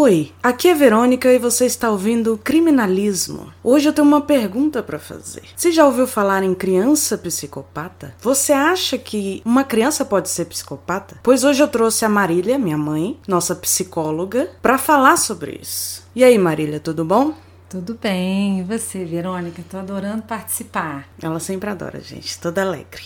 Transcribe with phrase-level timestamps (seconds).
[0.00, 3.52] Oi, aqui é Verônica e você está ouvindo Criminalismo.
[3.64, 5.42] Hoje eu tenho uma pergunta para fazer.
[5.56, 8.14] Você já ouviu falar em criança psicopata?
[8.20, 11.18] Você acha que uma criança pode ser psicopata?
[11.20, 16.06] Pois hoje eu trouxe a Marília, minha mãe, nossa psicóloga, para falar sobre isso.
[16.14, 17.34] E aí, Marília, tudo bom?
[17.68, 19.62] Tudo bem, e você, Verônica?
[19.68, 21.06] Tô adorando participar.
[21.20, 23.02] Ela sempre adora, gente, toda alegre.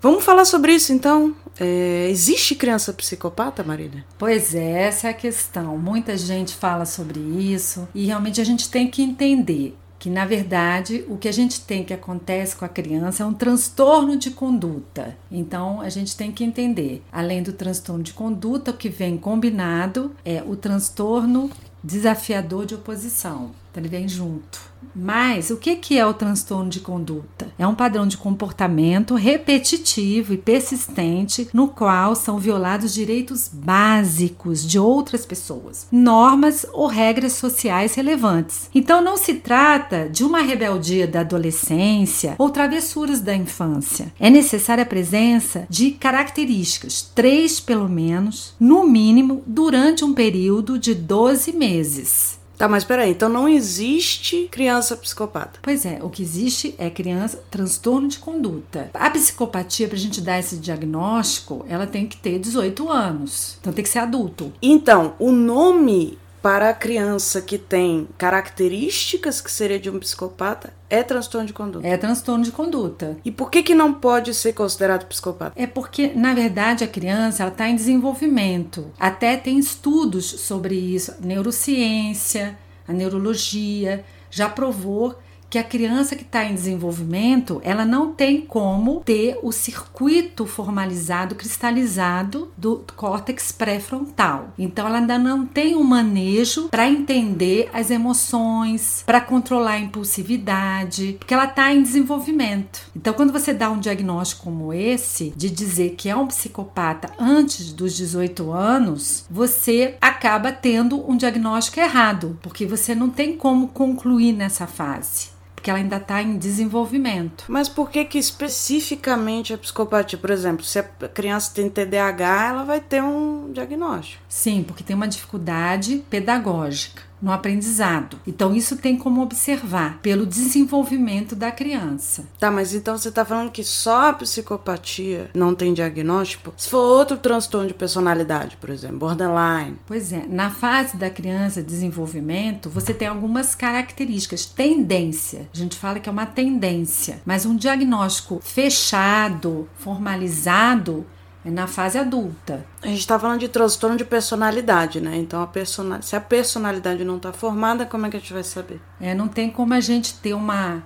[0.00, 1.36] Vamos falar sobre isso então?
[1.60, 4.06] É, existe criança psicopata, Marília?
[4.16, 5.76] Pois é, essa é a questão.
[5.76, 11.04] Muita gente fala sobre isso e realmente a gente tem que entender que na verdade
[11.08, 15.14] o que a gente tem que acontece com a criança é um transtorno de conduta.
[15.30, 20.14] Então a gente tem que entender, além do transtorno de conduta, o que vem combinado
[20.24, 21.50] é o transtorno
[21.82, 23.52] desafiador de oposição.
[23.76, 24.58] Então ele vem junto.
[24.94, 27.52] Mas o que, que é o transtorno de conduta?
[27.58, 34.78] É um padrão de comportamento repetitivo e persistente no qual são violados direitos básicos de
[34.78, 38.70] outras pessoas, normas ou regras sociais relevantes.
[38.74, 44.10] Então não se trata de uma rebeldia da adolescência ou travessuras da infância.
[44.18, 50.94] É necessária a presença de características, três pelo menos, no mínimo, durante um período de
[50.94, 52.35] 12 meses.
[52.56, 55.58] Tá, mas peraí, então não existe criança psicopata.
[55.62, 58.90] Pois é, o que existe é criança transtorno de conduta.
[58.94, 63.58] A psicopatia, pra gente dar esse diagnóstico, ela tem que ter 18 anos.
[63.60, 64.52] Então tem que ser adulto.
[64.62, 71.02] Então, o nome para a criança que tem características que seria de um psicopata é
[71.02, 71.84] transtorno de conduta.
[71.84, 73.18] É transtorno de conduta.
[73.24, 75.60] E por que que não pode ser considerado psicopata?
[75.60, 78.92] É porque, na verdade, a criança está em desenvolvimento.
[78.96, 81.16] Até tem estudos sobre isso.
[81.18, 88.40] Neurociência, a neurologia já provou que a criança que está em desenvolvimento ela não tem
[88.40, 94.52] como ter o circuito formalizado, cristalizado do córtex pré-frontal.
[94.58, 101.16] Então ela ainda não tem um manejo para entender as emoções, para controlar a impulsividade,
[101.18, 102.80] porque ela está em desenvolvimento.
[102.94, 107.72] Então quando você dá um diagnóstico como esse, de dizer que é um psicopata antes
[107.72, 114.32] dos 18 anos, você acaba tendo um diagnóstico errado, porque você não tem como concluir
[114.32, 117.44] nessa fase porque ela ainda está em desenvolvimento.
[117.48, 120.16] Mas por que que especificamente a psicopatia?
[120.16, 124.22] Por exemplo, se a criança tem TDAH, ela vai ter um diagnóstico.
[124.28, 128.18] Sim, porque tem uma dificuldade pedagógica no aprendizado.
[128.26, 132.24] Então, isso tem como observar pelo desenvolvimento da criança.
[132.38, 136.52] Tá, mas então você tá falando que só a psicopatia não tem diagnóstico?
[136.56, 139.76] Se for outro transtorno de personalidade, por exemplo, borderline.
[139.86, 145.48] Pois é, na fase da criança desenvolvimento, você tem algumas características, tendência.
[145.52, 151.06] A gente fala que é uma tendência, mas um diagnóstico fechado, formalizado,
[151.50, 152.64] na fase adulta.
[152.82, 155.16] A gente está falando de transtorno de personalidade, né?
[155.16, 156.02] Então, a personal...
[156.02, 158.80] se a personalidade não está formada, como é que a gente vai saber?
[159.00, 160.82] É, não tem como a gente ter uma,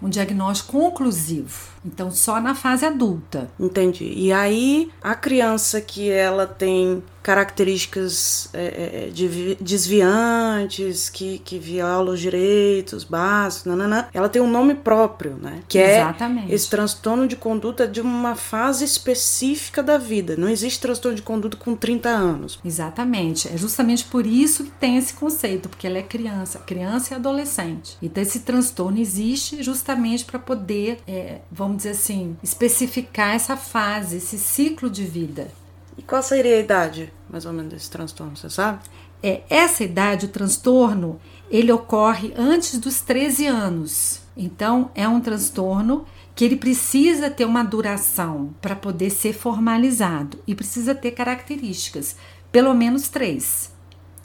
[0.00, 1.68] um diagnóstico conclusivo.
[1.84, 3.50] Então, só na fase adulta.
[3.58, 4.12] Entendi.
[4.16, 12.12] E aí, a criança que ela tem características é, é de desviantes, que, que viola
[12.12, 15.60] os direitos básicos, nanana, ela tem um nome próprio, né?
[15.66, 16.52] Que Exatamente.
[16.52, 20.36] é esse transtorno de conduta de uma fase específica da vida.
[20.36, 22.58] Não existe transtorno de conduta com 30 anos.
[22.62, 23.48] Exatamente.
[23.48, 27.96] É justamente por isso que tem esse conceito, porque ela é criança, criança e adolescente.
[28.02, 34.38] Então, esse transtorno existe justamente para poder, é, vamos dizer assim, especificar essa fase, esse
[34.38, 35.50] ciclo de vida.
[35.96, 38.80] E qual seria a idade, mais ou menos, desse transtorno, você sabe?
[39.22, 44.20] É, essa idade, o transtorno, ele ocorre antes dos 13 anos.
[44.36, 50.54] Então, é um transtorno que ele precisa ter uma duração para poder ser formalizado e
[50.54, 52.16] precisa ter características,
[52.50, 53.73] pelo menos três.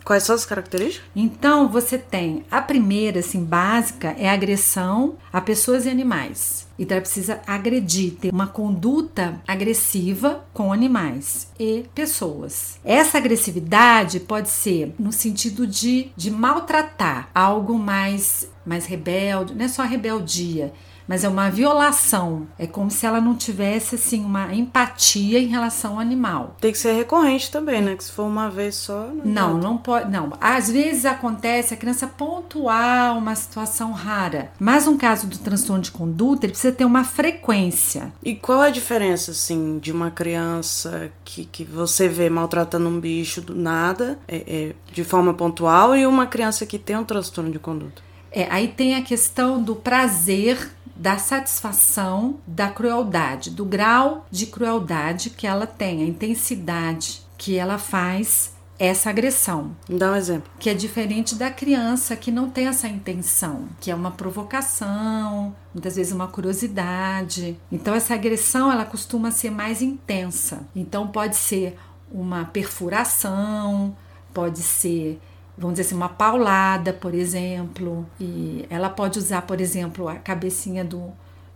[0.09, 1.08] Quais são as características?
[1.16, 6.68] Então, você tem a primeira, assim, básica, é agressão a pessoas e animais.
[6.80, 12.80] Então, ela precisa agredir, ter uma conduta agressiva com animais e pessoas.
[12.84, 19.68] Essa agressividade pode ser no sentido de, de maltratar algo mais, mais rebelde, não é
[19.68, 20.74] só rebeldia,
[21.10, 22.48] mas é uma violação.
[22.60, 26.56] É como se ela não tivesse assim uma empatia em relação ao animal.
[26.62, 27.96] Tem que ser recorrente também, né?
[27.96, 29.10] Que se for uma vez só.
[29.26, 30.12] Não, não, não pode.
[30.12, 30.32] Não.
[30.40, 35.90] Às vezes acontece a criança pontuar uma situação rara, mas um caso do transtorno de
[35.90, 38.14] conduta ele precisa ter uma frequência.
[38.24, 43.00] E qual é a diferença assim de uma criança que, que você vê maltratando um
[43.00, 47.50] bicho do nada, é, é, de forma pontual, e uma criança que tem um transtorno
[47.50, 48.10] de conduta?
[48.32, 55.30] É, aí tem a questão do prazer da satisfação da crueldade, do grau de crueldade
[55.30, 59.75] que ela tem, a intensidade que ela faz essa agressão.
[59.90, 60.51] Dá um exemplo.
[60.60, 65.96] Que é diferente da criança que não tem essa intenção, que é uma provocação, muitas
[65.96, 67.57] vezes uma curiosidade.
[67.72, 70.68] Então essa agressão ela costuma ser mais intensa.
[70.75, 71.78] Então pode ser
[72.12, 73.96] uma perfuração,
[74.34, 75.19] pode ser
[75.60, 80.86] vamos dizer assim, uma paulada, por exemplo, e ela pode usar, por exemplo, a cabecinha
[80.86, 81.12] do,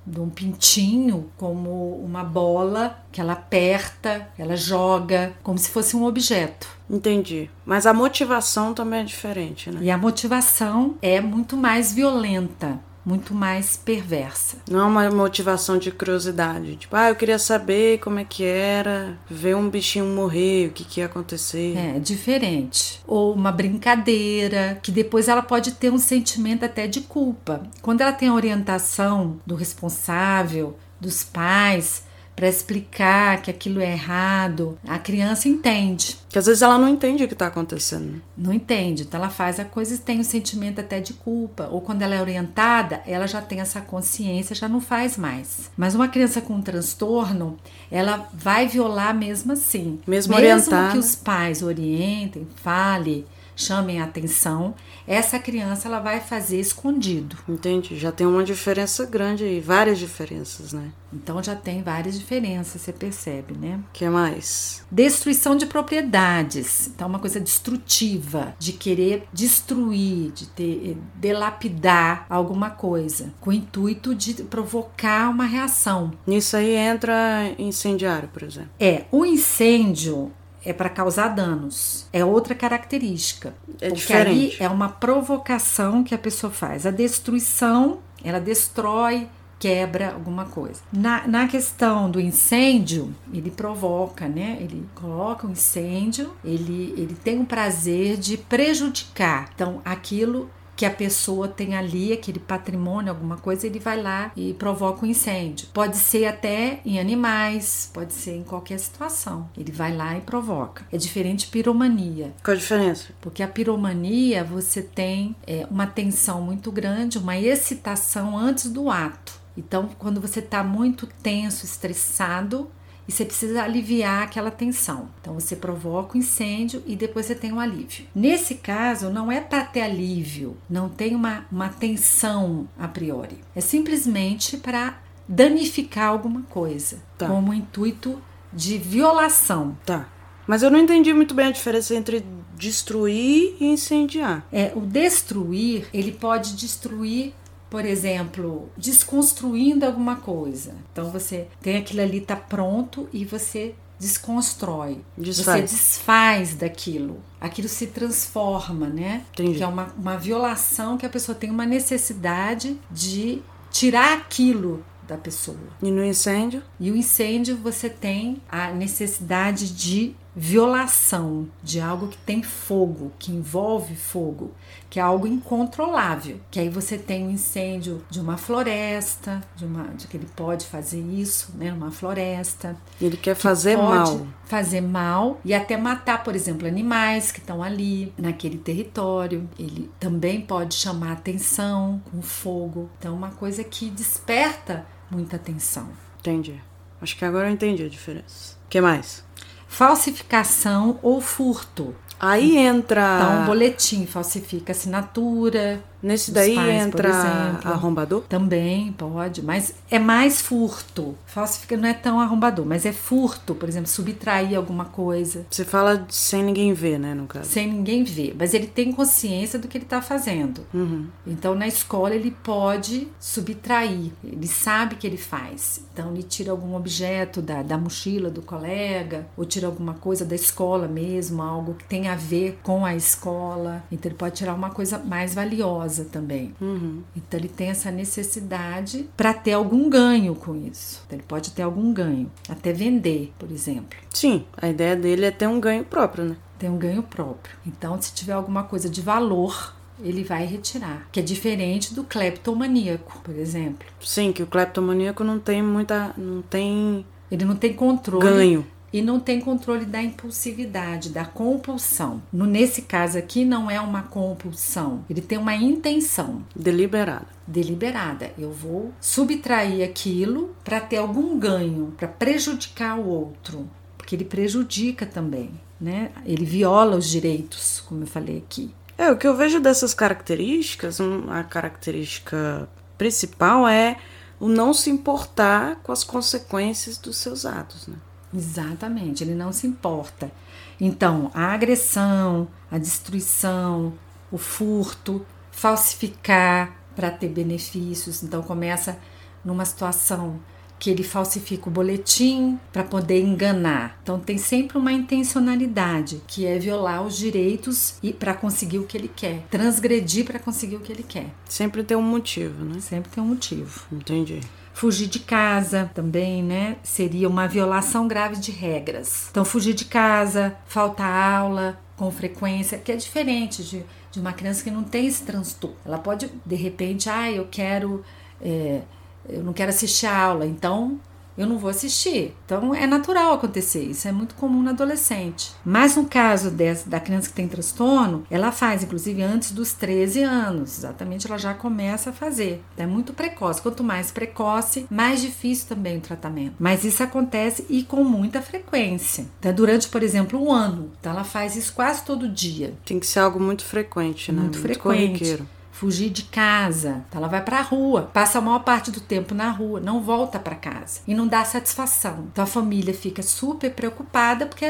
[0.06, 6.04] de um pintinho como uma bola que ela aperta, ela joga, como se fosse um
[6.04, 6.68] objeto.
[6.90, 7.50] Entendi.
[7.66, 9.80] Mas a motivação também é diferente, né?
[9.82, 14.58] E a motivação é muito mais violenta muito mais perversa.
[14.70, 19.18] Não é uma motivação de curiosidade, tipo, ah, eu queria saber como é que era
[19.30, 21.78] ver um bichinho morrer, o que, que ia acontecer.
[21.78, 23.02] É, diferente.
[23.06, 27.64] Ou uma brincadeira, que depois ela pode ter um sentimento até de culpa.
[27.82, 32.03] Quando ela tem a orientação do responsável, dos pais,
[32.36, 36.18] para explicar que aquilo é errado, a criança entende.
[36.30, 38.22] Que às vezes ela não entende o que está acontecendo.
[38.36, 41.70] Não entende, então ela faz a coisa e tem um sentimento até de culpa.
[41.72, 45.70] Ou quando ela é orientada, ela já tem essa consciência, já não faz mais.
[45.78, 47.58] Mas uma criança com um transtorno,
[47.92, 50.00] ela vai violar mesmo assim.
[50.08, 50.92] Mesmo, mesmo orientada.
[50.92, 54.74] que os pais orientem, fale, chamem a atenção,
[55.08, 57.38] essa criança ela vai fazer escondido.
[57.48, 60.92] Entendi, já tem uma diferença grande aí, várias diferenças, né?
[61.12, 63.80] Então já tem várias diferenças, você percebe, né?
[63.94, 64.84] que mais?
[64.92, 66.88] Destruição de propriedades.
[66.88, 74.16] Então uma coisa destrutiva, de querer destruir, de ter delapidar alguma coisa, com o intuito
[74.16, 76.12] de provocar uma reação.
[76.26, 78.72] Nisso aí entra incendiário, por exemplo.
[78.80, 80.32] É, o incêndio
[80.66, 82.08] é para causar danos.
[82.12, 83.54] É outra característica.
[83.82, 84.30] É porque diferente.
[84.30, 86.86] ali é uma provocação que a pessoa faz.
[86.86, 89.28] A destruição, ela destrói,
[89.60, 90.82] quebra alguma coisa.
[90.92, 94.58] Na, na questão do incêndio, ele provoca, né?
[94.60, 99.50] Ele coloca o um incêndio, ele, ele tem o prazer de prejudicar.
[99.56, 104.54] Então, aquilo que a pessoa tem ali, aquele patrimônio, alguma coisa, ele vai lá e
[104.54, 105.68] provoca um incêndio.
[105.74, 109.50] Pode ser até em animais, pode ser em qualquer situação.
[109.58, 110.86] Ele vai lá e provoca.
[110.92, 112.34] É diferente de piromania.
[112.44, 113.14] Qual a diferença?
[113.22, 119.42] Porque a piromania você tem é, uma tensão muito grande, uma excitação antes do ato.
[119.56, 122.70] Então, quando você está muito tenso, estressado,
[123.08, 125.10] e você precisa aliviar aquela tensão.
[125.22, 128.06] Então você provoca o incêndio e depois você tem um alívio.
[128.16, 133.38] Nesse caso, não é para ter alívio, não tem uma, uma tensão a priori.
[133.56, 137.28] É simplesmente para danificar alguma coisa, Tá.
[137.28, 138.22] como o intuito
[138.52, 139.78] de violação.
[139.86, 140.08] Tá.
[140.46, 142.24] Mas eu não entendi muito bem a diferença entre
[142.56, 144.46] destruir e incendiar.
[144.52, 147.34] É, o destruir, ele pode destruir
[147.74, 150.76] por exemplo, desconstruindo alguma coisa.
[150.92, 155.02] Então você tem aquilo ali tá pronto e você desconstrói.
[155.18, 155.72] Desfaz.
[155.72, 157.20] Você desfaz daquilo.
[157.42, 159.26] Aquilo se transforma, né?
[159.34, 159.58] Entendi.
[159.58, 163.42] Que é uma, uma violação que a pessoa tem uma necessidade de
[163.72, 165.58] tirar aquilo da pessoa.
[165.82, 166.62] E no incêndio?
[166.80, 173.32] E o incêndio você tem a necessidade de violação de algo que tem fogo, que
[173.32, 174.52] envolve fogo,
[174.90, 176.40] que é algo incontrolável.
[176.50, 180.66] Que aí você tem um incêndio de uma floresta, de uma de que ele pode
[180.66, 182.76] fazer isso, né, uma floresta.
[183.00, 184.28] Ele quer fazer pode mal.
[184.46, 189.50] Fazer mal e até matar, por exemplo, animais que estão ali naquele território.
[189.58, 192.90] Ele também pode chamar atenção com fogo.
[193.00, 195.90] Então, uma coisa que desperta muita atenção.
[196.20, 196.60] Entendi.
[197.02, 198.56] Acho que agora eu entendi a diferença.
[198.66, 199.26] O que mais?
[199.74, 201.96] Falsificação ou furto.
[202.20, 203.18] Aí entra.
[203.18, 205.84] Então, um boletim falsifica assinatura.
[206.04, 208.24] Nesse dos daí pais, entra arrombador?
[208.28, 211.16] Também pode, mas é mais furto.
[211.26, 216.06] Falsifica não é tão arrombador, mas é furto, por exemplo, subtrair alguma coisa Você fala
[216.10, 217.50] sem ninguém ver, né, no caso.
[217.50, 220.66] sem ninguém ver, mas ele tem consciência do que ele está fazendo.
[220.74, 221.08] Uhum.
[221.26, 225.86] Então, na escola, ele pode subtrair, ele sabe que ele faz.
[225.94, 230.36] Então, ele tira algum objeto da, da mochila do colega, ou tira alguma coisa da
[230.36, 233.84] escola mesmo, algo que tem a ver com a escola.
[233.90, 236.54] Então, ele pode tirar uma coisa mais valiosa também.
[236.60, 237.02] Uhum.
[237.16, 241.04] Então, ele tem essa necessidade para ter algum ganho com isso.
[241.06, 243.98] Então, ele pode ter algum ganho, até vender, por exemplo.
[244.10, 246.38] Sim, a ideia dele é ter um ganho próprio, né?
[246.58, 247.56] Tem um ganho próprio.
[247.66, 251.08] Então, se tiver alguma coisa de valor, ele vai retirar.
[251.12, 253.88] Que é diferente do cleptomaníaco, por exemplo.
[254.02, 256.14] Sim, que o cleptomaníaco não tem muita.
[256.18, 258.66] não tem Ele não tem controle ganho.
[258.94, 262.22] E não tem controle da impulsividade, da compulsão.
[262.32, 267.26] No, nesse caso aqui, não é uma compulsão, ele tem uma intenção Deliberado.
[267.48, 268.32] deliberada.
[268.38, 275.06] Eu vou subtrair aquilo para ter algum ganho, para prejudicar o outro, porque ele prejudica
[275.06, 275.50] também.
[275.82, 276.12] né?
[276.26, 278.72] Ele viola os direitos, como eu falei aqui.
[278.98, 283.98] É, o que eu vejo dessas características, a característica principal é
[284.40, 287.96] o não se importar com as consequências dos seus atos, né?
[288.34, 290.32] Exatamente, ele não se importa.
[290.80, 293.94] Então, a agressão, a destruição,
[294.32, 298.24] o furto, falsificar para ter benefícios.
[298.24, 298.98] Então, começa
[299.46, 300.40] numa situação
[300.84, 303.98] que ele falsifica o boletim para poder enganar.
[304.04, 308.98] Então tem sempre uma intencionalidade, que é violar os direitos e para conseguir o que
[308.98, 311.28] ele quer, transgredir para conseguir o que ele quer.
[311.48, 312.82] Sempre tem um motivo, né?
[312.82, 313.86] Sempre tem um motivo.
[313.94, 314.42] Entendi.
[314.74, 316.78] Fugir de casa também, né?
[316.84, 319.28] Seria uma violação grave de regras.
[319.30, 324.64] Então, fugir de casa, faltar aula com frequência, que é diferente de, de uma criança
[324.64, 325.78] que não tem esse transtorno.
[325.86, 328.04] Ela pode, de repente, ah, eu quero.
[328.42, 328.82] É,
[329.30, 331.00] eu não quero assistir a aula, então
[331.38, 332.36] eu não vou assistir.
[332.46, 335.52] Então é natural acontecer, isso é muito comum no adolescente.
[335.66, 340.24] Mas no caso dessa, da criança que tem transtorno, ela faz, inclusive antes dos 13
[340.24, 342.64] anos, exatamente ela já começa a fazer.
[342.78, 343.62] É muito precoce.
[343.62, 346.56] Quanto mais precoce, mais difícil também o tratamento.
[346.60, 349.26] Mas isso acontece e com muita frequência.
[349.40, 350.92] Então, durante, por exemplo, um ano.
[351.00, 352.74] Então ela faz isso quase todo dia.
[352.86, 354.42] Tem que ser algo muito frequente, né?
[354.42, 355.20] Muito, muito frequente.
[355.20, 357.04] Corriqueiro fugir de casa.
[357.10, 360.02] Então ela vai para a rua, passa a maior parte do tempo na rua, não
[360.02, 362.28] volta para casa e não dá satisfação.
[362.32, 364.66] Então a família fica super preocupada porque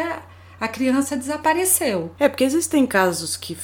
[0.60, 2.12] a criança desapareceu.
[2.18, 3.56] É porque existem casos que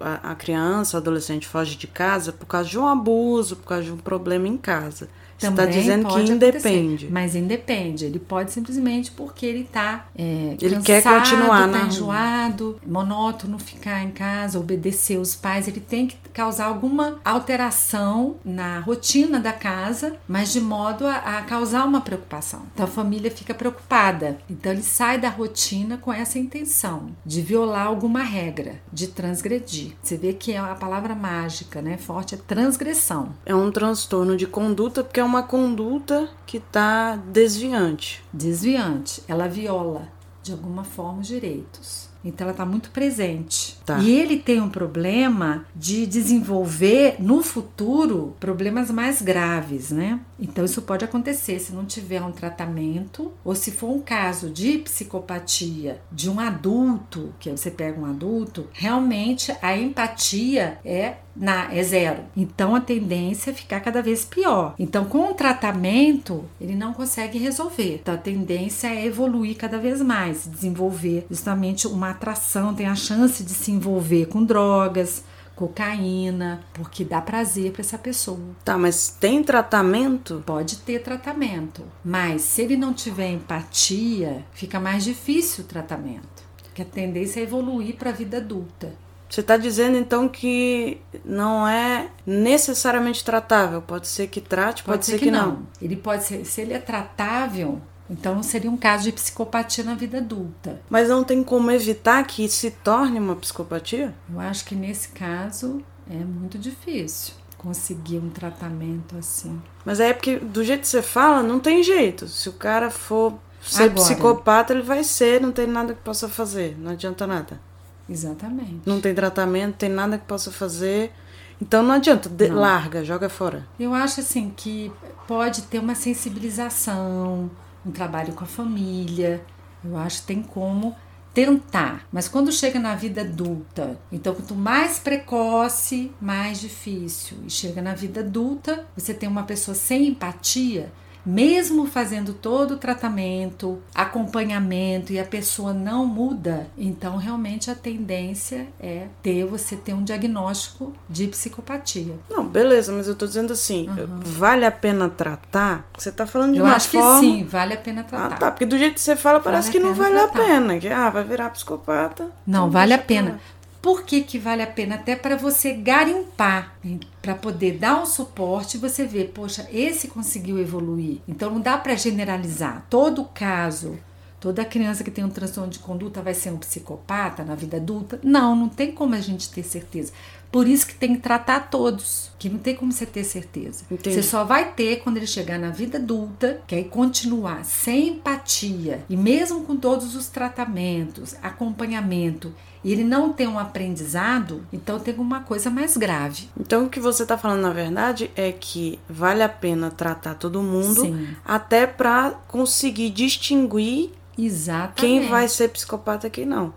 [0.00, 3.92] a criança, o adolescente foge de casa por causa de um abuso, por causa de
[3.92, 5.08] um problema em casa.
[5.38, 7.08] Você está dizendo que independe.
[7.10, 8.04] Mas independe.
[8.04, 14.02] Ele pode simplesmente porque ele está é, ele cansado, quer continuar tá enjoado, monótono, ficar
[14.02, 15.68] em casa, obedecer os pais.
[15.68, 21.42] Ele tem que causar alguma alteração na rotina da casa, mas de modo a, a
[21.42, 22.62] causar uma preocupação.
[22.74, 24.38] Então a família fica preocupada.
[24.50, 29.92] Então ele sai da rotina com essa intenção de violar alguma regra, de transgredir.
[30.02, 31.96] Você vê que é a palavra mágica, né?
[31.96, 33.34] Forte é transgressão.
[33.46, 38.24] É um transtorno de conduta porque é uma conduta que está desviante.
[38.32, 39.22] Desviante.
[39.28, 40.08] Ela viola
[40.42, 42.08] de alguma forma os direitos.
[42.24, 43.78] Então ela está muito presente.
[43.86, 43.98] Tá.
[43.98, 50.20] E ele tem um problema de desenvolver no futuro problemas mais graves, né?
[50.38, 54.78] Então isso pode acontecer se não tiver um tratamento ou se for um caso de
[54.78, 61.82] psicopatia de um adulto, que você pega um adulto, realmente a empatia é na, é
[61.82, 62.22] zero.
[62.36, 64.74] Então a tendência é ficar cada vez pior.
[64.78, 68.00] Então, com o tratamento, ele não consegue resolver.
[68.02, 73.42] Então, a tendência é evoluir cada vez mais, desenvolver justamente uma atração, tem a chance
[73.42, 75.24] de se envolver com drogas,
[75.58, 78.38] cocaína, porque dá prazer para essa pessoa.
[78.64, 80.42] Tá, mas tem tratamento?
[80.46, 86.46] Pode ter tratamento, mas se ele não tiver empatia, fica mais difícil o tratamento.
[86.72, 88.94] Que a tendência é evoluir para a vida adulta.
[89.28, 93.82] Você está dizendo então que não é necessariamente tratável.
[93.82, 95.46] Pode ser que trate, pode, pode ser, ser, que, que não.
[95.48, 95.66] não.
[95.82, 100.18] Ele pode ser, se ele é tratável, então seria um caso de psicopatia na vida
[100.18, 100.80] adulta.
[100.88, 104.14] Mas não tem como evitar que se torne uma psicopatia?
[104.32, 109.60] Eu acho que nesse caso é muito difícil conseguir um tratamento assim.
[109.84, 112.28] Mas é porque do jeito que você fala, não tem jeito.
[112.28, 116.28] Se o cara for ser Agora, psicopata, ele vai ser, não tem nada que possa
[116.28, 117.60] fazer, não adianta nada.
[118.08, 118.80] Exatamente.
[118.86, 121.12] Não tem tratamento, tem nada que possa fazer.
[121.60, 122.56] Então não adianta, não.
[122.56, 123.66] larga, joga fora.
[123.78, 124.92] Eu acho assim que
[125.26, 127.50] pode ter uma sensibilização,
[127.84, 129.44] um trabalho com a família.
[129.84, 130.94] Eu acho que tem como
[131.34, 132.06] tentar.
[132.12, 137.38] Mas quando chega na vida adulta, então quanto mais precoce, mais difícil.
[137.46, 140.92] E chega na vida adulta, você tem uma pessoa sem empatia,
[141.24, 148.68] mesmo fazendo todo o tratamento, acompanhamento e a pessoa não muda, então realmente a tendência
[148.80, 152.14] é ter você ter um diagnóstico de psicopatia.
[152.30, 154.20] Não, beleza, mas eu tô dizendo assim, uhum.
[154.20, 155.86] vale a pena tratar?
[155.96, 157.20] Você tá falando de eu uma acho forma...
[157.20, 158.34] que sim, vale a pena tratar.
[158.34, 160.40] Ah, tá, porque do jeito que você fala parece vale que não vale tratar.
[160.40, 162.24] a pena, que ah, vai virar psicopata.
[162.46, 163.40] Não, então vale a pena.
[163.80, 164.96] Por que, que vale a pena?
[164.96, 166.76] Até para você garimpar,
[167.22, 171.18] para poder dar um suporte e você ver, poxa, esse conseguiu evoluir.
[171.28, 172.84] Então não dá para generalizar.
[172.90, 173.96] Todo caso,
[174.40, 178.18] toda criança que tem um transtorno de conduta vai ser um psicopata na vida adulta?
[178.22, 180.12] Não, não tem como a gente ter certeza.
[180.50, 183.84] Por isso que tem que tratar todos, que não tem como você ter certeza.
[183.90, 184.16] Entendi.
[184.16, 189.04] Você só vai ter quando ele chegar na vida adulta, que aí continuar sem empatia
[189.08, 192.52] e mesmo com todos os tratamentos, acompanhamento
[192.82, 196.48] e ele não tem um aprendizado, então tem uma coisa mais grave.
[196.58, 200.62] Então o que você está falando na verdade é que vale a pena tratar todo
[200.62, 201.28] mundo, Sim.
[201.44, 204.94] até para conseguir distinguir Exatamente.
[205.00, 206.72] quem vai ser psicopata e quem não.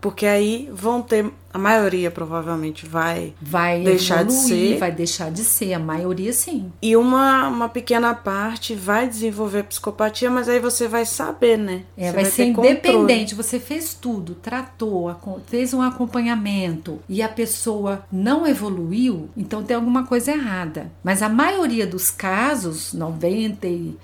[0.00, 4.78] Porque aí vão ter a maioria provavelmente vai, vai deixar evoluir, de ser.
[4.78, 6.72] vai deixar de ser, a maioria sim.
[6.80, 11.82] E uma, uma pequena parte vai desenvolver psicopatia, mas aí você vai saber, né?
[11.96, 12.70] É, vai, vai ser ter controle.
[12.70, 13.34] independente.
[13.34, 15.12] Você fez tudo, tratou,
[15.46, 20.92] fez um acompanhamento e a pessoa não evoluiu, então tem alguma coisa errada.
[21.02, 23.96] Mas a maioria dos casos, 97%,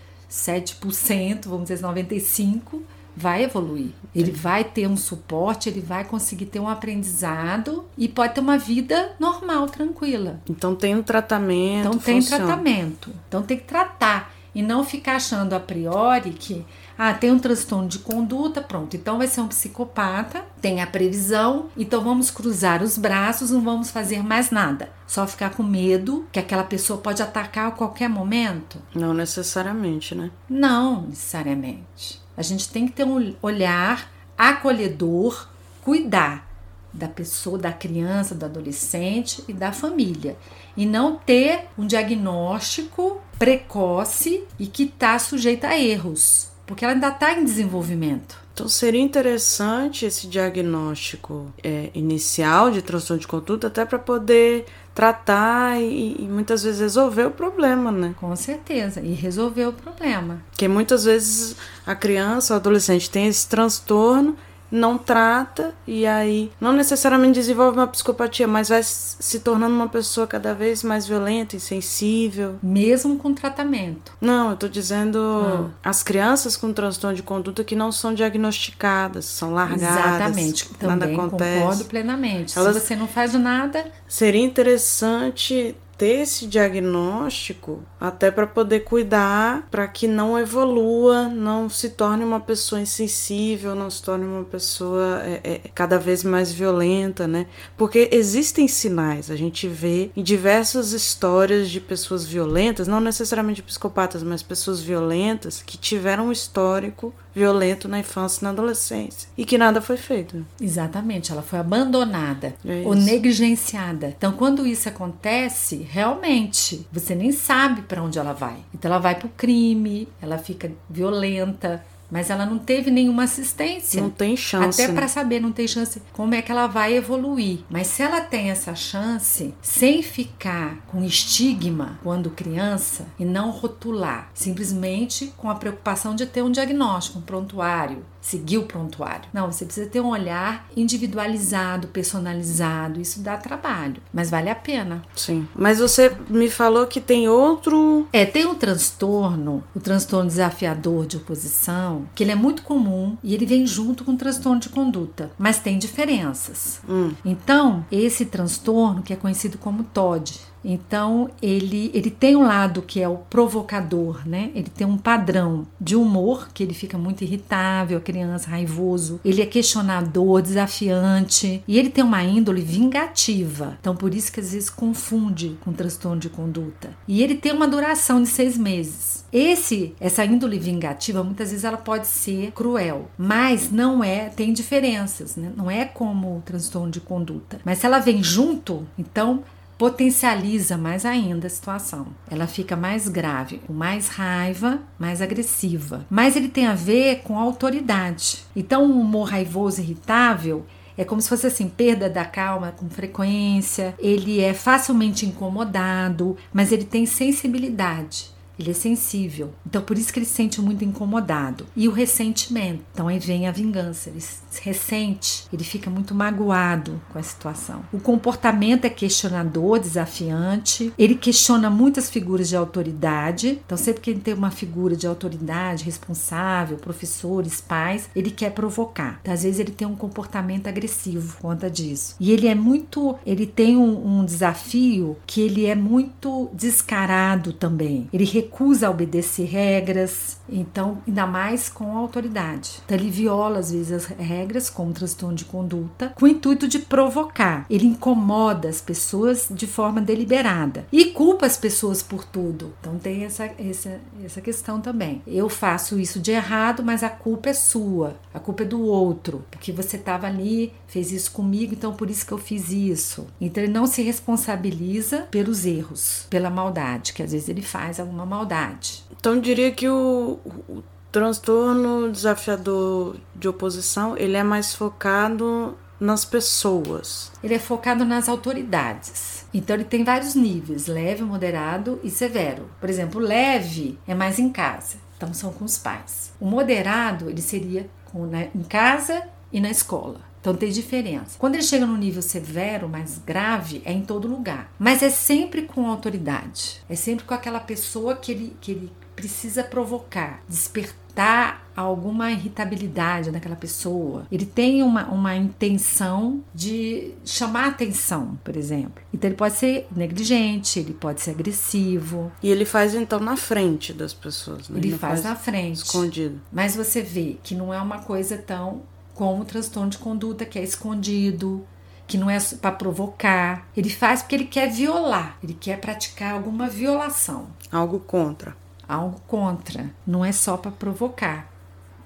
[1.47, 2.81] vamos dizer 95%,
[3.17, 3.91] vai evoluir.
[4.15, 8.59] Ele vai ter um suporte, ele vai conseguir ter um aprendizado e pode ter uma
[8.59, 10.41] vida normal, tranquila.
[10.49, 11.89] Então tem um tratamento.
[11.89, 12.45] Então tem funciona.
[12.45, 13.11] tratamento.
[13.29, 16.65] Então tem que tratar e não ficar achando a priori que
[16.97, 18.97] ah, tem um transtorno de conduta, pronto.
[18.97, 23.91] Então vai ser um psicopata, tem a previsão, então vamos cruzar os braços, não vamos
[23.91, 24.89] fazer mais nada.
[25.07, 28.79] Só ficar com medo que aquela pessoa pode atacar a qualquer momento?
[28.95, 30.31] Não necessariamente, né?
[30.49, 32.26] Não necessariamente.
[32.37, 35.49] A gente tem que ter um olhar acolhedor,
[35.83, 36.47] cuidar
[36.93, 40.37] da pessoa, da criança, do adolescente e da família.
[40.77, 47.09] E não ter um diagnóstico precoce e que está sujeita a erros, porque ela ainda
[47.09, 48.47] está em desenvolvimento.
[48.55, 54.65] Então seria interessante esse diagnóstico é, inicial de transtorno de conduta até para poder
[54.97, 58.15] tratar e, e, muitas vezes resolver o problema, né?
[58.19, 60.41] Com certeza, e resolver o problema.
[60.51, 61.55] Porque muitas vezes
[61.87, 64.35] a criança, o adolescente tem esse transtorno
[64.71, 70.27] não trata e aí não necessariamente desenvolve uma psicopatia, mas vai se tornando uma pessoa
[70.27, 72.57] cada vez mais violenta, insensível.
[72.63, 74.13] Mesmo com tratamento.
[74.21, 75.71] Não, eu tô dizendo hum.
[75.85, 79.83] as crianças com transtorno de conduta que não são diagnosticadas, são largadas.
[79.83, 80.69] Exatamente.
[80.75, 81.61] Também nada acontece.
[81.61, 82.59] concordo plenamente.
[82.59, 82.77] Elas...
[82.77, 83.87] Se você não faz nada.
[84.09, 91.91] Seria interessante ter esse diagnóstico até para poder cuidar para que não evolua, não se
[91.91, 97.27] torne uma pessoa insensível, não se torne uma pessoa é, é, cada vez mais violenta,
[97.27, 97.47] né?
[97.77, 104.23] Porque existem sinais, a gente vê em diversas histórias de pessoas violentas, não necessariamente psicopatas,
[104.23, 109.59] mas pessoas violentas que tiveram um histórico violento na infância e na adolescência e que
[109.59, 110.45] nada foi feito.
[110.59, 114.15] Exatamente, ela foi abandonada É ou negligenciada.
[114.17, 118.59] Então, quando isso acontece, realmente você nem sabe para onde ela vai.
[118.75, 124.03] Então, ela vai para o crime, ela fica violenta, mas ela não teve nenhuma assistência.
[124.03, 124.83] Não tem chance.
[124.83, 124.95] Até né?
[124.95, 127.61] para saber, não tem chance como é que ela vai evoluir.
[127.71, 134.31] Mas se ela tem essa chance, sem ficar com estigma quando criança e não rotular,
[134.35, 139.29] simplesmente com a preocupação de ter um diagnóstico, um prontuário, seguir o prontuário.
[139.33, 143.01] Não, você precisa ter um olhar individualizado, personalizado.
[143.01, 145.03] Isso dá trabalho, mas vale a pena.
[145.15, 145.47] Sim.
[145.55, 148.09] Mas você me falou que tem outro.
[148.13, 153.33] É, tem um transtorno, o transtorno desafiador de oposição, que ele é muito comum e
[153.33, 156.81] ele vem junto com o transtorno de conduta, mas tem diferenças.
[156.89, 157.13] Hum.
[157.25, 163.01] Então, esse transtorno, que é conhecido como TOD, então ele, ele tem um lado que
[163.01, 164.51] é o provocador, né?
[164.55, 169.41] Ele tem um padrão de humor, que ele fica muito irritável, a criança raivoso, ele
[169.41, 173.77] é questionador, desafiante, e ele tem uma índole vingativa.
[173.81, 176.91] Então por isso que às vezes confunde com transtorno de conduta.
[177.07, 179.25] E ele tem uma duração de seis meses.
[179.33, 185.37] Esse, essa índole vingativa, muitas vezes ela pode ser cruel, mas não é, tem diferenças,
[185.37, 185.53] né?
[185.57, 187.61] Não é como o transtorno de conduta.
[187.65, 189.45] Mas se ela vem junto, então
[189.79, 192.07] potencializa mais ainda a situação.
[192.31, 196.07] Ela fica mais grave, com mais raiva, mais agressiva.
[196.09, 198.45] Mas ele tem a ver com autoridade.
[198.55, 200.65] Então, o humor raivoso, irritável,
[200.97, 206.73] é como se fosse assim, perda da calma com frequência, ele é facilmente incomodado, mas
[206.73, 208.35] ele tem sensibilidade.
[208.59, 209.53] Ele é sensível.
[209.67, 211.67] Então, por isso que ele se sente muito incomodado.
[211.77, 212.83] E o ressentimento.
[212.91, 214.09] Então, aí vem a vingança.
[214.09, 214.23] Ele
[214.57, 217.83] se ressente, ele fica muito magoado com a situação.
[217.93, 220.93] O comportamento é questionador, desafiante.
[220.99, 223.61] Ele questiona muitas figuras de autoridade.
[223.65, 229.19] Então, sempre que ele tem uma figura de autoridade, responsável, professores, pais, ele quer provocar.
[229.23, 232.17] Então, às vezes, ele tem um comportamento agressivo por conta disso.
[232.19, 233.17] E ele é muito.
[233.25, 238.09] Ele tem um, um desafio que ele é muito descarado também.
[238.13, 242.81] Ele recusa obedecer regras, então, ainda mais com autoridade.
[242.85, 246.79] Então, ele viola, às vezes, as regras, como transtorno de conduta, com o intuito de
[246.79, 247.67] provocar.
[247.69, 252.75] Ele incomoda as pessoas de forma deliberada e culpa as pessoas por tudo.
[252.81, 255.23] Então, tem essa, essa, essa questão também.
[255.27, 259.45] Eu faço isso de errado, mas a culpa é sua, a culpa é do outro,
[259.51, 263.27] porque você estava ali, fez isso comigo, então por isso que eu fiz isso.
[263.41, 268.27] Então, ele não se responsabiliza pelos erros, pela maldade, que às vezes ele faz alguma
[268.27, 269.05] maldade.
[269.19, 270.83] Então eu diria que o, o
[271.17, 277.33] transtorno desafiador de oposição, ele é mais focado nas pessoas.
[277.43, 279.47] Ele é focado nas autoridades.
[279.55, 282.69] Então ele tem vários níveis: leve, moderado e severo.
[282.79, 286.35] Por exemplo, leve é mais em casa, então são com os pais.
[286.39, 290.21] O moderado ele seria com, né, em casa e na escola.
[290.39, 291.39] Então tem diferença.
[291.39, 294.71] Quando ele chega no nível severo, mais grave, é em todo lugar.
[294.79, 296.85] Mas é sempre com autoridade.
[296.91, 303.57] É sempre com aquela pessoa que ele, que ele precisa provocar, despertar alguma irritabilidade naquela
[303.57, 304.27] pessoa.
[304.31, 309.03] Ele tem uma, uma intenção de chamar atenção, por exemplo.
[309.13, 312.31] Então ele pode ser negligente, ele pode ser agressivo.
[312.43, 314.79] E ele faz então na frente das pessoas, né?
[314.79, 315.77] Ele, ele faz, faz na frente.
[315.83, 316.41] Escondido.
[316.53, 318.83] Mas você vê que não é uma coisa tão
[319.15, 321.67] como o transtorno de conduta, que é escondido,
[322.07, 323.67] que não é para provocar.
[323.75, 327.47] Ele faz porque ele quer violar, ele quer praticar alguma violação.
[327.73, 328.55] Algo contra.
[328.89, 329.91] Algo contra.
[330.07, 331.57] Não é só para provocar.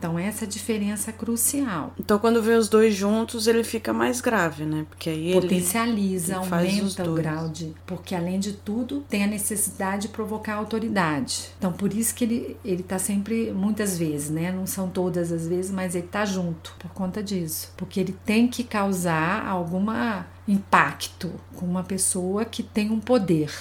[0.01, 1.93] Então, essa diferença é crucial.
[2.01, 4.87] Então, quando vê os dois juntos, ele fica mais grave, né?
[4.89, 7.75] Porque aí Potencializa, ele, aumenta o grau de.
[7.85, 11.51] Porque, além de tudo, tem a necessidade de provocar autoridade.
[11.59, 14.51] Então, por isso que ele, ele tá sempre, muitas vezes, né?
[14.51, 17.71] Não são todas as vezes, mas ele tá junto por conta disso.
[17.77, 23.53] Porque ele tem que causar alguma impacto com uma pessoa que tem um poder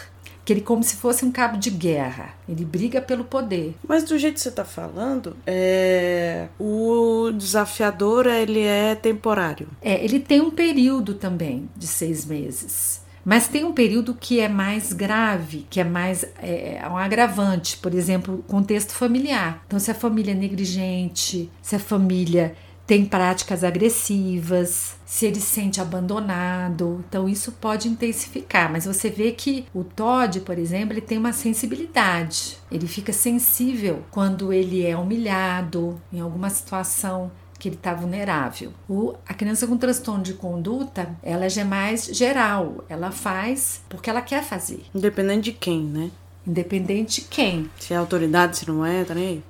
[0.49, 2.33] que ele como se fosse um cabo de guerra.
[2.47, 3.75] Ele briga pelo poder.
[3.87, 6.47] Mas do jeito que você está falando, é...
[6.59, 9.67] o desafiador ele é temporário.
[9.79, 12.99] É, ele tem um período também de seis meses.
[13.23, 17.77] Mas tem um período que é mais grave, que é mais é, é um agravante,
[17.77, 19.63] por exemplo, contexto familiar.
[19.67, 22.55] Então, se a família é negligente, se a família
[22.89, 27.05] tem práticas agressivas, se ele se sente abandonado.
[27.07, 31.31] Então isso pode intensificar, mas você vê que o Todd, por exemplo, ele tem uma
[31.31, 32.57] sensibilidade.
[32.71, 38.73] Ele fica sensível quando ele é humilhado em alguma situação que ele está vulnerável.
[38.89, 42.83] O, a criança com transtorno de conduta, ela já é mais geral.
[42.89, 44.83] Ela faz porque ela quer fazer.
[44.95, 46.09] Independente de quem, né?
[46.47, 47.69] Independente de quem.
[47.79, 49.43] Se é autoridade, se não é, tá nem aí.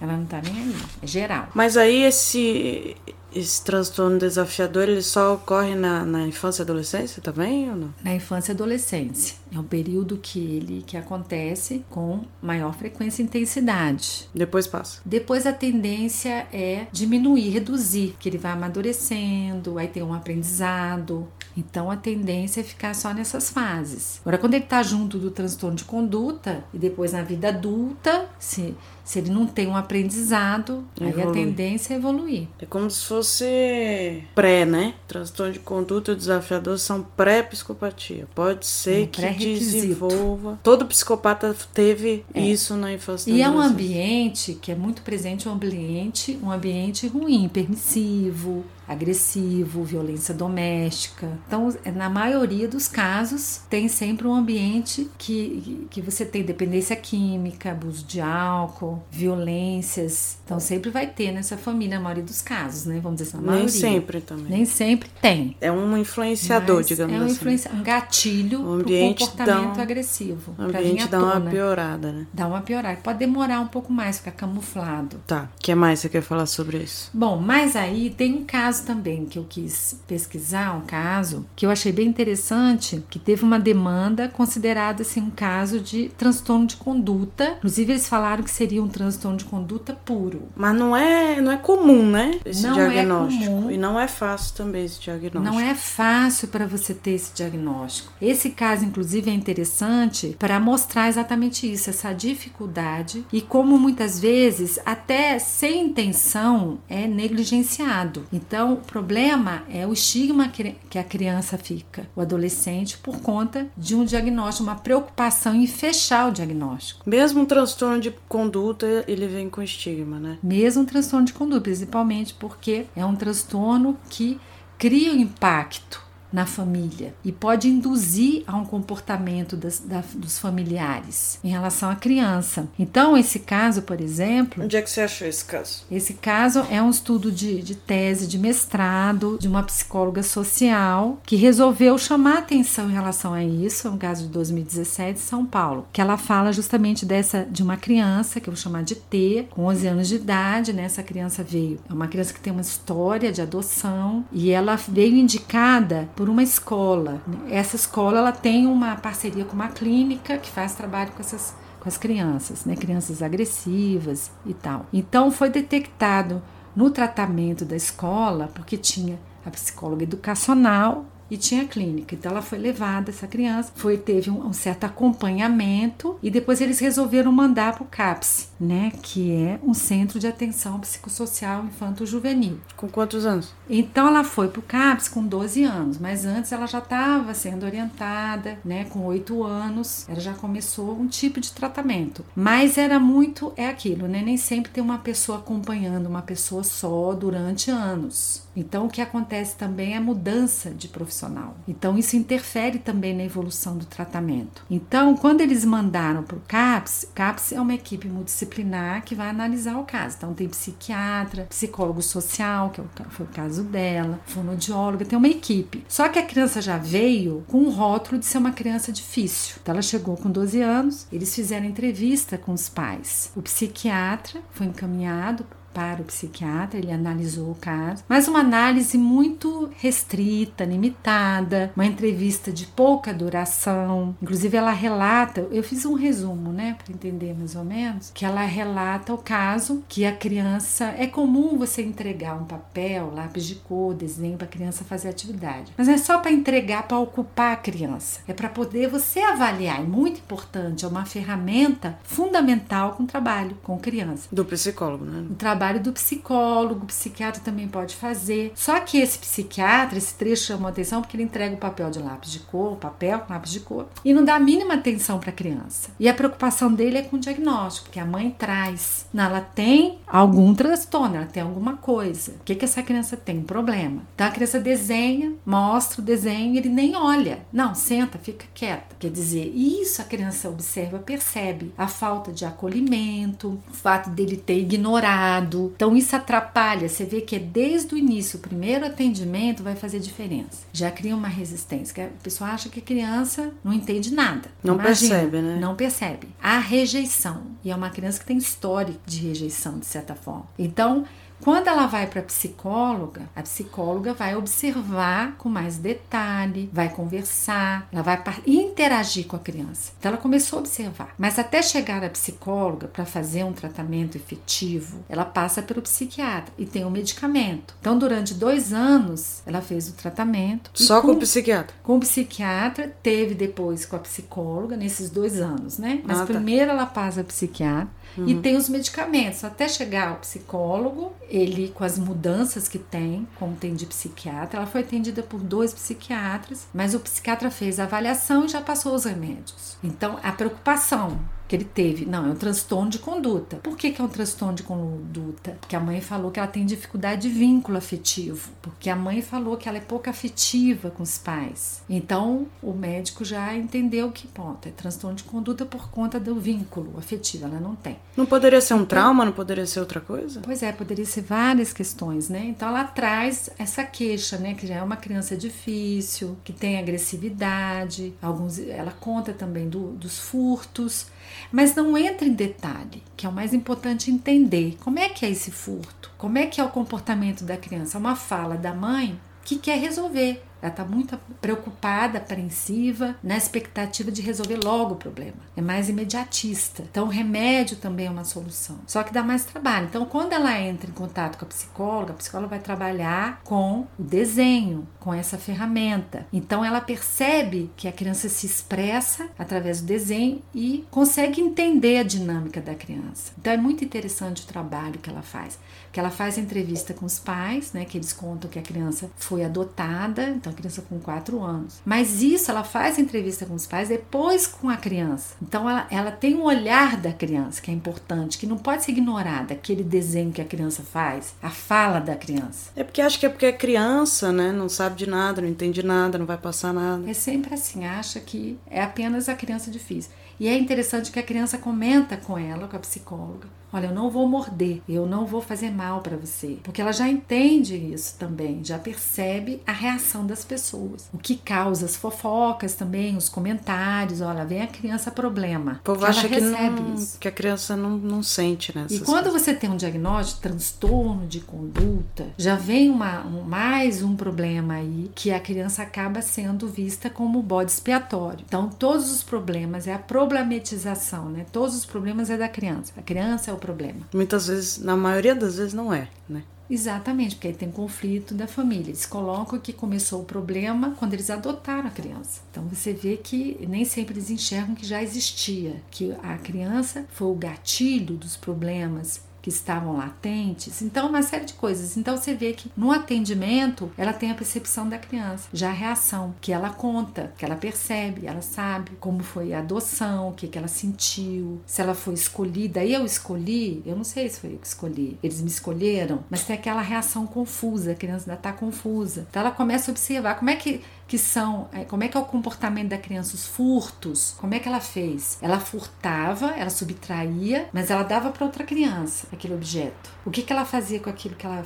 [0.00, 1.48] Ela não tá nem aí, é geral.
[1.54, 2.96] Mas aí esse
[3.36, 7.94] esse transtorno desafiador ele só ocorre na, na infância e adolescência também ou não?
[8.02, 9.36] Na infância e adolescência.
[9.54, 14.28] É um período que ele que acontece com maior frequência e intensidade.
[14.34, 15.00] Depois passa.
[15.04, 21.90] Depois a tendência é diminuir, reduzir, que ele vai amadurecendo, aí tem um aprendizado, então
[21.90, 24.20] a tendência é ficar só nessas fases.
[24.20, 28.74] Agora, quando ele está junto do transtorno de conduta e depois na vida adulta, se,
[29.06, 31.22] se ele não tem um aprendizado, Evolui.
[31.22, 32.48] aí a tendência é evoluir.
[32.58, 34.94] É como se fosse pré, né?
[35.06, 38.26] Transtorno de conduta e desafiador são pré-psicopatia.
[38.34, 40.58] Pode ser um que desenvolva.
[40.60, 42.40] Todo psicopata teve é.
[42.40, 43.30] isso na infância.
[43.30, 49.82] E é um ambiente que é muito presente, um ambiente, um ambiente ruim, permissivo, agressivo,
[49.82, 51.38] violência doméstica.
[51.46, 56.94] Então, é, na maioria dos casos, tem sempre um ambiente que, que você tem dependência
[56.94, 60.38] química, abuso de álcool, violências.
[60.44, 63.00] Então, sempre vai ter nessa família, na maioria dos casos, né?
[63.02, 63.72] Vamos dizer assim, na maioria.
[63.72, 64.46] Nem sempre também.
[64.46, 65.56] Nem sempre tem.
[65.60, 67.34] É um influenciador, Mas digamos é um assim.
[67.34, 70.54] Influencia um gatilho um ambiente pro comportamento um, agressivo.
[70.58, 72.26] O ambiente dá uma piorada, né?
[72.32, 72.98] Dá uma piorada.
[73.02, 75.20] Pode demorar um pouco mais, ficar camuflado.
[75.26, 75.48] Tá.
[75.56, 77.10] O que mais você quer falar sobre isso?
[77.12, 81.64] Bom, mas aí tem um caso caso também que eu quis pesquisar, um caso que
[81.64, 86.76] eu achei bem interessante, que teve uma demanda considerada assim um caso de transtorno de
[86.76, 87.54] conduta.
[87.58, 90.48] Inclusive eles falaram que seria um transtorno de conduta puro.
[90.56, 92.40] Mas não é, não é comum, né?
[92.44, 93.44] Esse não é diagnóstico.
[93.44, 93.70] É comum.
[93.70, 95.44] E não é fácil também esse diagnóstico.
[95.44, 98.12] Não é fácil para você ter esse diagnóstico.
[98.20, 104.78] Esse caso inclusive é interessante para mostrar exatamente isso, essa dificuldade e como muitas vezes
[104.84, 108.26] até sem intenção é negligenciado.
[108.32, 113.68] Então então, o problema é o estigma que a criança fica, o adolescente, por conta
[113.76, 117.08] de um diagnóstico, uma preocupação em fechar o diagnóstico.
[117.08, 118.75] Mesmo um transtorno de conduta,
[119.06, 120.38] ele vem com estigma, né?
[120.42, 124.38] Mesmo transtorno de conduta, principalmente porque é um transtorno que
[124.76, 126.05] cria um impacto
[126.36, 131.96] na família e pode induzir a um comportamento das, da, dos familiares em relação à
[131.96, 132.68] criança.
[132.78, 134.62] Então, esse caso, por exemplo.
[134.62, 135.84] Onde é que você achou esse caso?
[135.90, 141.36] Esse caso é um estudo de, de tese de mestrado de uma psicóloga social que
[141.36, 143.88] resolveu chamar atenção em relação a isso.
[143.88, 148.40] É um caso de 2017 São Paulo, que ela fala justamente dessa de uma criança
[148.40, 150.74] que eu vou chamar de T, com 11 anos de idade.
[150.74, 150.82] Né?
[150.82, 155.16] Essa criança veio, é uma criança que tem uma história de adoção e ela veio
[155.16, 157.20] indicada por uma escola.
[157.48, 161.88] Essa escola ela tem uma parceria com uma clínica que faz trabalho com essas com
[161.88, 162.74] as crianças, né?
[162.74, 164.86] Crianças agressivas e tal.
[164.92, 166.42] Então foi detectado
[166.74, 172.14] no tratamento da escola, porque tinha a psicóloga educacional e tinha clínica.
[172.14, 176.78] Então ela foi levada, essa criança, foi teve um, um certo acompanhamento e depois eles
[176.78, 182.60] resolveram mandar para o CAPS, né, que é um centro de atenção psicossocial infanto-juvenil.
[182.76, 183.52] Com quantos anos?
[183.68, 187.66] Então ela foi para o CAPS com 12 anos, mas antes ela já estava sendo
[187.66, 192.24] orientada, né, com 8 anos, ela já começou um tipo de tratamento.
[192.34, 194.22] Mas era muito é aquilo, né?
[194.22, 198.42] Nem sempre tem uma pessoa acompanhando uma pessoa só durante anos.
[198.54, 201.56] Então o que acontece também é a mudança de profissão profissional.
[201.66, 204.62] Então, isso interfere também na evolução do tratamento.
[204.70, 209.78] Então, quando eles mandaram para o CAPS, CAPS é uma equipe multidisciplinar que vai analisar
[209.78, 210.16] o caso.
[210.18, 215.84] Então, tem psiquiatra, psicólogo social, que é foi o caso dela, fonoaudióloga, tem uma equipe.
[215.88, 219.56] Só que a criança já veio com um rótulo de ser uma criança difícil.
[219.62, 223.32] Então, ela chegou com 12 anos, eles fizeram entrevista com os pais.
[223.34, 229.68] O psiquiatra foi encaminhado para o psiquiatra, ele analisou o caso, mas uma análise muito
[229.76, 234.16] restrita, limitada, uma entrevista de pouca duração.
[234.22, 238.40] Inclusive, ela relata, eu fiz um resumo, né, para entender mais ou menos, que ela
[238.40, 240.94] relata o caso que a criança.
[240.96, 245.74] É comum você entregar um papel, lápis de cor, desenho para a criança fazer atividade,
[245.76, 249.80] mas não é só para entregar para ocupar a criança, é para poder você avaliar.
[249.80, 254.26] É muito importante, é uma ferramenta fundamental com o trabalho com criança.
[254.32, 255.26] Do psicólogo, né?
[255.30, 258.52] O trabalho trabalho do psicólogo, o psiquiatra também pode fazer.
[258.54, 262.30] Só que esse psiquiatra, esse trecho chamou atenção porque ele entrega o papel de lápis
[262.30, 265.32] de cor, papel com lápis de cor, e não dá a mínima atenção para a
[265.32, 265.90] criança.
[265.98, 269.06] E a preocupação dele é com o diagnóstico, porque a mãe traz.
[269.14, 272.32] Ela tem algum transtorno, ela tem alguma coisa.
[272.32, 273.38] O que, que essa criança tem?
[273.38, 274.02] Um problema.
[274.14, 277.40] Então a criança desenha, mostra o desenho ele nem olha.
[277.52, 278.94] Não, senta, fica quieta.
[278.98, 284.58] Quer dizer, isso a criança observa, percebe a falta de acolhimento, o fato dele ter
[284.58, 286.88] ignorado então isso atrapalha.
[286.88, 290.66] Você vê que é desde o início, o primeiro atendimento vai fazer diferença.
[290.72, 292.06] Já cria uma resistência.
[292.06, 294.48] A pessoa acha que a criança não entende nada.
[294.62, 295.58] Não Imagina, percebe, né?
[295.60, 296.28] Não percebe.
[296.42, 297.42] A rejeição.
[297.64, 300.46] E é uma criança que tem histórico de rejeição, de certa forma.
[300.58, 301.04] Então,
[301.40, 307.88] quando ela vai para a psicóloga, a psicóloga vai observar com mais detalhe, vai conversar,
[307.92, 309.92] ela vai interagir com a criança.
[309.98, 311.14] Então ela começou a observar.
[311.18, 316.66] Mas até chegar à psicóloga para fazer um tratamento efetivo, ela passa pelo psiquiatra e
[316.66, 317.74] tem o um medicamento.
[317.80, 320.70] Então durante dois anos ela fez o tratamento.
[320.74, 321.76] Só com, com, o psiquiatra?
[321.82, 326.00] Com o psiquiatra, teve depois com a psicóloga nesses dois anos, né?
[326.04, 326.26] Mas ah, tá.
[326.26, 328.28] primeiro ela passa a psiquiatra Uhum.
[328.28, 329.44] E tem os medicamentos.
[329.44, 334.66] Até chegar ao psicólogo, ele, com as mudanças que tem, como tem de psiquiatra, ela
[334.66, 339.04] foi atendida por dois psiquiatras, mas o psiquiatra fez a avaliação e já passou os
[339.04, 339.76] remédios.
[339.82, 342.04] Então, a preocupação que ele teve.
[342.04, 343.56] Não, é um transtorno de conduta.
[343.56, 345.56] Por que, que é um transtorno de conduta?
[345.60, 348.50] Porque a mãe falou que ela tem dificuldade de vínculo afetivo.
[348.60, 351.82] Porque a mãe falou que ela é pouco afetiva com os pais.
[351.88, 356.94] Então, o médico já entendeu que, ponto, é transtorno de conduta por conta do vínculo
[356.98, 357.46] afetivo.
[357.46, 357.96] Ela não tem.
[358.16, 359.24] Não poderia ser um então, trauma?
[359.24, 360.40] Não poderia ser outra coisa?
[360.40, 362.44] Pois é, poderia ser várias questões, né?
[362.46, 364.54] Então, ela traz essa queixa, né?
[364.54, 368.14] Que já é uma criança difícil, que tem agressividade.
[368.20, 371.06] Alguns, ela conta também do, dos furtos.
[371.50, 374.76] Mas não entra em detalhe, que é o mais importante entender.
[374.80, 376.10] Como é que é esse furto?
[376.18, 377.96] Como é que é o comportamento da criança?
[377.96, 380.42] É uma fala da mãe que quer resolver.
[380.66, 385.36] Ela está muito preocupada, apreensiva, na expectativa de resolver logo o problema.
[385.56, 386.82] É mais imediatista.
[386.90, 388.78] Então, o remédio também é uma solução.
[388.84, 389.86] Só que dá mais trabalho.
[389.86, 394.02] Então, quando ela entra em contato com a psicóloga, a psicóloga vai trabalhar com o
[394.02, 396.26] desenho, com essa ferramenta.
[396.32, 402.02] Então, ela percebe que a criança se expressa através do desenho e consegue entender a
[402.02, 403.32] dinâmica da criança.
[403.38, 405.60] Então, é muito interessante o trabalho que ela faz.
[405.92, 407.84] Que ela faz entrevista com os pais, né?
[407.84, 411.80] Que eles contam que a criança foi adotada, então criança com 4 anos.
[411.84, 415.34] Mas isso ela faz entrevista com os pais depois com a criança.
[415.40, 418.92] Então ela, ela tem um olhar da criança que é importante, que não pode ser
[418.92, 422.70] ignorado, aquele desenho que a criança faz, a fala da criança.
[422.74, 424.52] É porque acho que é porque é criança, né?
[424.52, 427.08] Não sabe de nada, não entende nada, não vai passar nada.
[427.08, 430.10] É sempre assim, acha que é apenas a criança difícil.
[430.38, 434.08] E é interessante que a criança comenta com ela, com a psicóloga, Olha, eu não
[434.08, 436.58] vou morder, eu não vou fazer mal para você.
[436.62, 441.10] Porque ela já entende isso também, já percebe a reação das pessoas.
[441.12, 444.20] O que causa as fofocas também, os comentários.
[444.20, 445.80] Olha, vem a criança problema.
[445.80, 448.86] O povo que acha que, não, que a criança não, não sente, né?
[448.88, 449.42] E quando coisas.
[449.42, 455.10] você tem um diagnóstico, transtorno de conduta, já vem uma, um, mais um problema aí
[455.14, 458.44] que a criança acaba sendo vista como bode expiatório.
[458.46, 461.46] Então, todos os problemas é a problematização, né?
[461.52, 462.92] Todos os problemas é da criança.
[462.96, 464.00] A criança é o problema.
[464.12, 466.42] Muitas vezes, na maioria das vezes, não é, né?
[466.68, 468.90] Exatamente, porque aí tem conflito da família.
[468.90, 472.40] Eles colocam que começou o problema quando eles adotaram a criança.
[472.50, 477.28] Então você vê que nem sempre eles enxergam que já existia, que a criança foi
[477.28, 480.82] o gatilho dos problemas que estavam latentes.
[480.82, 481.96] Então, uma série de coisas.
[481.96, 486.34] Então, você vê que no atendimento ela tem a percepção da criança, já a reação,
[486.40, 490.58] que ela conta, que ela percebe, ela sabe como foi a adoção, o que, que
[490.58, 492.84] ela sentiu, se ela foi escolhida.
[492.84, 496.56] Eu escolhi, eu não sei se foi eu que escolhi, eles me escolheram, mas tem
[496.56, 499.28] aquela reação confusa, a criança ainda está confusa.
[499.30, 502.20] Então, ela começa a observar como é que que são é, como é que é
[502.20, 505.38] o comportamento da criança, os furtos, como é que ela fez?
[505.40, 510.10] Ela furtava, ela subtraía, mas ela dava para outra criança aquele objeto.
[510.24, 511.64] O que, que ela fazia com aquilo que ela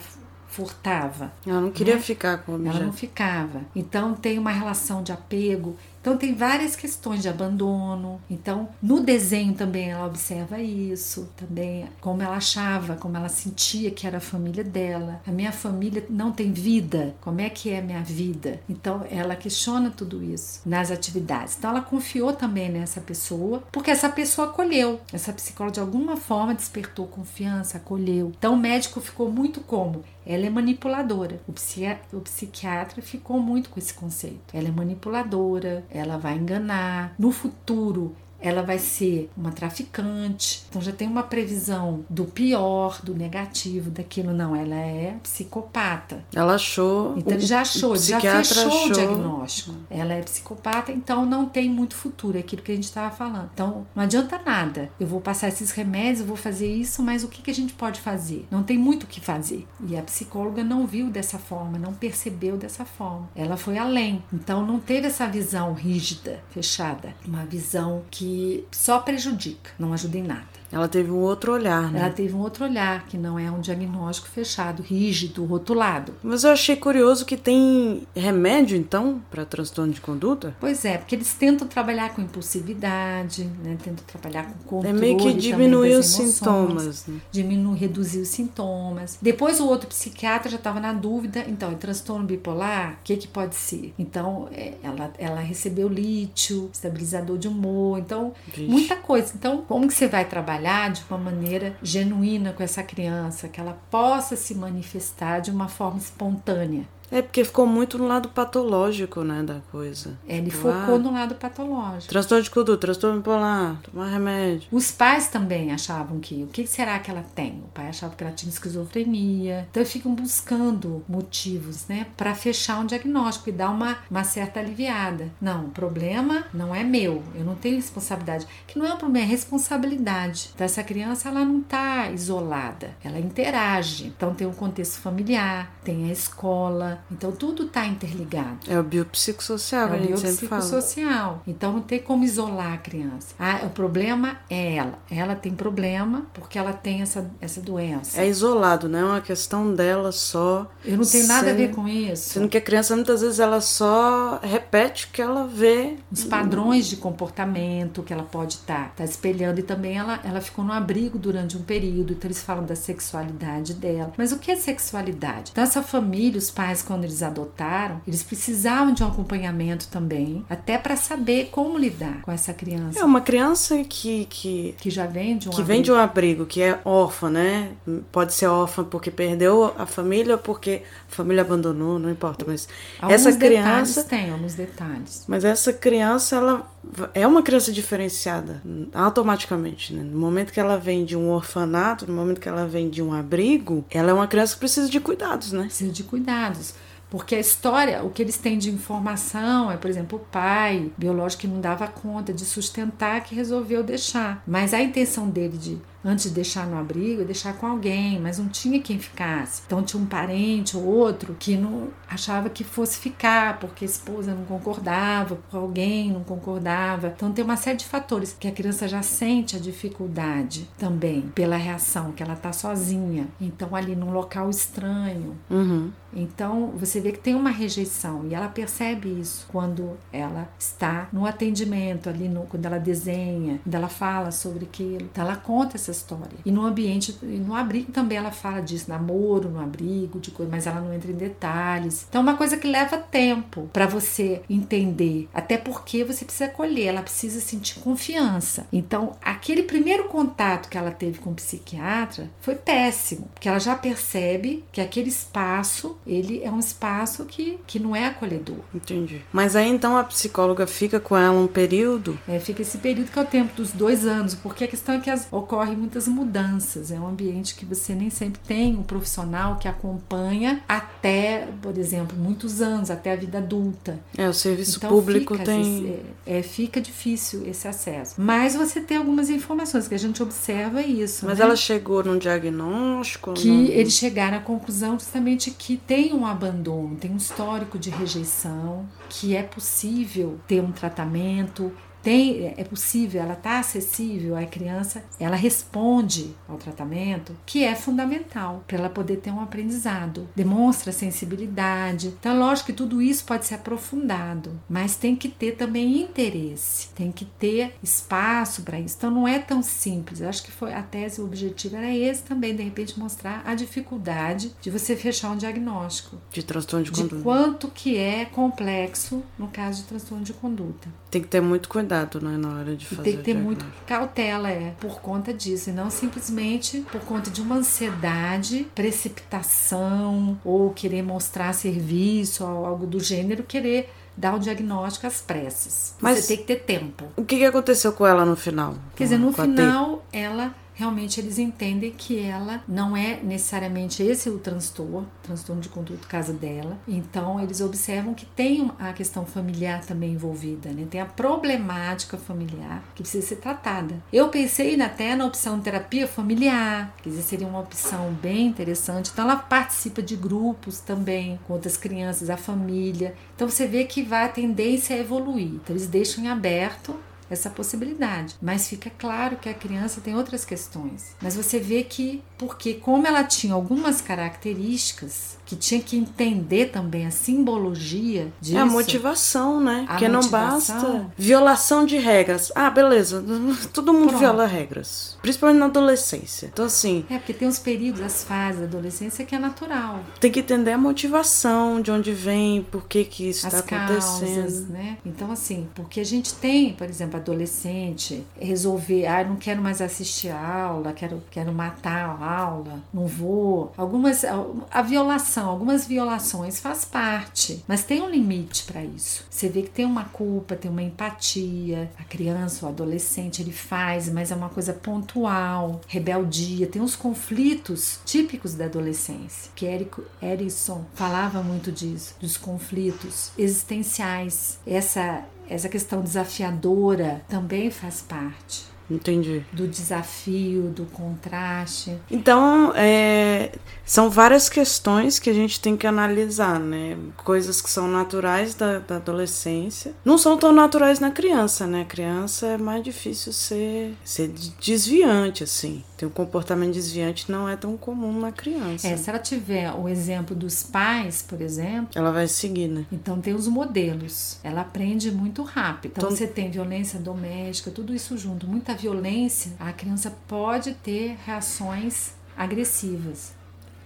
[0.49, 1.33] furtava?
[1.47, 2.01] Ela não queria né?
[2.01, 2.77] ficar com o objeto.
[2.77, 3.63] Ela não ficava.
[3.75, 5.77] Então tem uma relação de apego.
[6.01, 8.21] Então tem várias questões de abandono.
[8.29, 14.07] Então no desenho também ela observa isso, também como ela achava, como ela sentia que
[14.07, 15.21] era a família dela.
[15.27, 17.15] A minha família não tem vida.
[17.21, 18.61] Como é que é a minha vida?
[18.69, 21.57] Então ela questiona tudo isso nas atividades.
[21.59, 25.01] Então ela confiou também nessa pessoa, porque essa pessoa acolheu.
[25.13, 28.33] Essa psicóloga de alguma forma despertou confiança, acolheu.
[28.39, 31.41] Então o médico ficou muito como ela é manipuladora.
[31.49, 34.41] O, psiquiatra, ficou muito com esse conceito.
[34.53, 37.15] Ela é manipuladora, ela vai enganar.
[37.19, 40.65] No futuro, ela vai ser uma traficante.
[40.69, 44.33] Então já tem uma previsão do pior, do negativo, daquilo.
[44.33, 46.25] Não, ela é psicopata.
[46.35, 47.15] Ela achou.
[47.17, 48.87] Então ele já achou, já fechou achou.
[48.87, 49.75] o diagnóstico.
[49.91, 53.51] Ela é psicopata, então não tem muito futuro, é aquilo que a gente estava falando.
[53.53, 54.91] Então não adianta nada.
[54.99, 57.73] Eu vou passar esses remédios, eu vou fazer isso, mas o que, que a gente
[57.75, 58.47] pode fazer?
[58.51, 59.67] Não tem muito o que fazer.
[59.87, 63.29] E a psicóloga não viu dessa forma, não percebeu dessa forma.
[63.35, 64.23] Ela foi além.
[64.33, 67.15] Então não teve essa visão rígida, fechada.
[67.27, 68.30] Uma visão que
[68.71, 70.60] só prejudica, não ajuda em nada.
[70.73, 72.01] Ela teve um outro olhar, né?
[72.01, 76.15] Ela teve um outro olhar, que não é um diagnóstico fechado, rígido, rotulado.
[76.23, 80.55] Mas eu achei curioso que tem remédio, então, para transtorno de conduta?
[80.61, 83.77] Pois é, porque eles tentam trabalhar com impulsividade, né?
[83.83, 84.97] tentam trabalhar com controle.
[84.97, 87.07] É meio que diminuir os sintomas.
[87.07, 87.21] Né?
[87.33, 89.19] Diminuir, reduzir os sintomas.
[89.21, 92.93] Depois o outro psiquiatra já estava na dúvida, então, é transtorno bipolar?
[92.93, 93.93] O que, que pode ser?
[93.99, 98.71] Então, é, ela, ela recebeu lítio, estabilizador de humor, então, Vixe.
[98.71, 99.33] muita coisa.
[99.35, 100.60] Então, como que você vai trabalhar?
[100.61, 105.69] Trabalhar de uma maneira genuína com essa criança, que ela possa se manifestar de uma
[105.69, 106.85] forma espontânea.
[107.11, 110.17] É porque ficou muito no lado patológico, né, da coisa.
[110.29, 112.09] É, ele tipo, focou ah, no lado patológico.
[112.09, 114.69] Transtorno de conduta, transtorno bipolar, tomar remédio.
[114.71, 117.63] Os pais também achavam que, o que será que ela tem?
[117.65, 119.67] O pai achava que ela tinha esquizofrenia.
[119.71, 125.31] Então ficam buscando motivos, né, para fechar um diagnóstico e dar uma, uma certa aliviada.
[125.41, 128.47] Não, o problema não é meu, eu não tenho responsabilidade.
[128.67, 130.51] Que não é um problema, é responsabilidade.
[130.55, 134.07] Então essa criança, ela não tá isolada, ela interage.
[134.07, 138.59] Então tem um contexto familiar, tem a escola, então tudo está interligado.
[138.69, 141.43] É o biopsicossocial, é o biopsicossocial.
[141.47, 143.35] Então não tem como isolar a criança.
[143.39, 144.99] Ah, o problema é ela.
[145.11, 148.21] Ela tem problema porque ela tem essa, essa doença.
[148.21, 150.71] É isolado, não é uma questão dela só.
[150.85, 152.31] Eu não tenho nada a ver com isso.
[152.31, 155.97] Sendo que a criança muitas vezes ela só repete o que ela vê.
[156.11, 160.41] Os padrões de comportamento que ela pode estar tá, tá espelhando e também ela, ela
[160.41, 164.13] ficou no abrigo durante um período, então eles falam da sexualidade dela.
[164.17, 165.51] Mas o que é sexualidade?
[165.53, 170.77] Então essa família, os pais quando eles adotaram, eles precisavam de um acompanhamento também, até
[170.77, 172.99] para saber como lidar com essa criança.
[172.99, 175.69] É uma criança que que, que já vem de um que abrigo.
[175.69, 177.71] vem de um abrigo, que é órfã, né?
[178.11, 182.69] Pode ser órfã porque perdeu a família, porque a família abandonou, não importa, mas
[183.01, 185.25] alguns essa criança tem alguns detalhes.
[185.29, 186.69] Mas essa criança ela
[187.15, 188.61] é uma criança diferenciada
[188.93, 190.03] automaticamente, né?
[190.03, 193.13] No momento que ela vem de um orfanato, no momento que ela vem de um
[193.13, 195.65] abrigo, ela é uma criança que precisa de cuidados, né?
[195.65, 196.75] Precisa de cuidados.
[197.11, 201.43] Porque a história, o que eles têm de informação é, por exemplo, o pai biológico
[201.43, 204.43] que não dava conta de sustentar que resolveu deixar.
[204.47, 208.49] Mas a intenção dele de antes de deixar no abrigo, deixar com alguém, mas não
[208.49, 209.63] tinha quem ficasse.
[209.67, 214.35] Então tinha um parente ou outro que não achava que fosse ficar, porque a esposa
[214.35, 217.13] não concordava, porque alguém não concordava.
[217.15, 221.57] Então tem uma série de fatores que a criança já sente a dificuldade também pela
[221.57, 223.29] reação, que ela tá sozinha.
[223.41, 225.37] Então ali num local estranho.
[225.51, 225.91] Uhum.
[226.13, 231.25] Então você vê que tem uma rejeição e ela percebe isso quando ela está no
[231.25, 235.03] atendimento ali, no, quando ela desenha, quando ela fala sobre aquilo.
[235.03, 236.39] Então ela conta essa essa história.
[236.45, 240.67] E no ambiente, no abrigo também ela fala disso, namoro no abrigo, de coisa, mas
[240.67, 242.07] ela não entra em detalhes.
[242.09, 246.87] Então é uma coisa que leva tempo para você entender, até porque você precisa acolher,
[246.87, 248.67] ela precisa sentir confiança.
[248.73, 253.75] Então, aquele primeiro contato que ela teve com o psiquiatra foi péssimo, porque ela já
[253.75, 258.59] percebe que aquele espaço, ele é um espaço que, que não é acolhedor.
[258.75, 259.23] Entendi.
[259.33, 262.19] Mas aí então a psicóloga fica com ela um período?
[262.29, 265.01] É, fica esse período que é o tempo dos dois anos, porque a questão é
[265.01, 266.93] que as, ocorrem muitas mudanças.
[266.93, 272.17] É um ambiente que você nem sempre tem um profissional que acompanha até, por exemplo,
[272.17, 273.99] muitos anos, até a vida adulta.
[274.17, 276.01] É, o serviço então, público fica, tem.
[276.27, 278.15] É, é, fica difícil esse acesso.
[278.19, 281.25] Mas você tem algumas informações que a gente observa isso.
[281.27, 281.45] Mas né?
[281.45, 283.33] ela chegou num diagnóstico?
[283.33, 283.65] Que não...
[283.65, 289.35] eles chegaram à conclusão justamente que tem um abandono, tem um histórico de rejeição, que
[289.35, 291.73] é possível ter um tratamento,
[292.03, 298.65] tem, é possível, ela está acessível à criança, ela responde ao tratamento, que é fundamental
[298.67, 300.29] para ela poder ter um aprendizado.
[300.35, 302.09] Demonstra sensibilidade.
[302.19, 307.13] Então, lógico que tudo isso pode ser aprofundado, mas tem que ter também interesse, tem
[307.13, 308.97] que ter espaço para isso.
[308.99, 310.21] Então, não é tão simples.
[310.21, 313.55] Eu acho que foi a tese, o objetivo era esse também, de repente, mostrar a
[313.55, 316.17] dificuldade de você fechar um diagnóstico.
[316.31, 317.17] De transtorno de conduta.
[317.17, 320.89] De quanto que é complexo no caso de transtorno de conduta.
[321.11, 323.03] Tem que ter muito cuidado né, na hora de fazer.
[323.03, 327.41] Tem que ter muito cautela, é, por conta disso, e não simplesmente por conta de
[327.41, 335.07] uma ansiedade, precipitação ou querer mostrar serviço ou algo do gênero, querer dar o diagnóstico
[335.07, 335.95] às pressas.
[336.01, 337.07] Mas Você tem que ter tempo.
[337.17, 338.77] O que aconteceu com ela no final?
[338.95, 344.39] Quer dizer, no final, ela realmente eles entendem que ela não é necessariamente esse o
[344.39, 346.79] transtorno, transtorno de conduta caso dela.
[346.89, 350.87] Então eles observam que tem a questão familiar também envolvida, né?
[350.91, 354.03] Tem a problemática familiar que precisa ser tratada.
[354.11, 359.11] Eu pensei até na opção terapia familiar, que seria uma opção bem interessante.
[359.13, 363.15] Então ela participa de grupos também com outras crianças, a família.
[363.37, 365.57] Então você vê que vai a tendência a evoluir.
[365.57, 366.97] Então eles deixam em aberto
[367.31, 368.35] essa possibilidade.
[368.43, 371.15] Mas fica claro que a criança tem outras questões.
[371.23, 377.07] Mas você vê que, porque como ela tinha algumas características que tinha que entender também
[377.07, 378.57] a simbologia disso.
[378.57, 379.85] É a motivação, né?
[379.89, 382.53] Porque não basta violação de regras.
[382.55, 383.21] Ah, beleza,
[383.75, 384.21] todo mundo Pronto.
[384.21, 386.49] viola regras, principalmente na adolescência.
[386.53, 389.99] Então assim, é porque tem os períodos, as fases da adolescência que é natural.
[390.21, 394.69] Tem que entender a motivação, de onde vem, por que que isso está acontecendo, causas,
[394.69, 394.99] né?
[395.05, 400.31] Então assim, porque a gente tem, por exemplo, adolescente resolver, ah, não quero mais assistir
[400.31, 403.73] a aula, quero quero matar a aula, não vou.
[403.77, 409.25] Algumas a violação algumas violações faz parte, mas tem um limite para isso.
[409.29, 411.91] Você vê que tem uma culpa, tem uma empatia.
[411.99, 418.01] A criança, o adolescente, ele faz, mas é uma coisa pontual, rebeldia, tem uns conflitos
[418.05, 419.51] típicos da adolescência.
[419.55, 424.59] Que Eric Erickson falava muito disso, dos conflitos existenciais.
[424.67, 428.65] Essa essa questão desafiadora também faz parte.
[428.91, 429.45] Entendi.
[429.53, 431.97] Do desafio, do contraste.
[432.11, 433.53] Então, é,
[433.85, 436.97] são várias questões que a gente tem que analisar, né?
[437.17, 439.95] Coisas que são naturais da, da adolescência.
[440.05, 441.83] Não são tão naturais na criança, né?
[441.83, 445.85] A criança é mais difícil ser, ser desviante, assim.
[445.97, 448.89] Tem um comportamento desviante não é tão comum na criança.
[448.89, 451.89] É, se ela tiver o exemplo dos pais, por exemplo.
[451.95, 452.87] Ela vai seguir, né?
[452.91, 454.39] Então tem os modelos.
[454.43, 455.93] Ela aprende muito rápido.
[455.93, 461.17] Então, então você tem violência doméstica, tudo isso junto, muita violência, a criança pode ter
[461.25, 463.33] reações agressivas.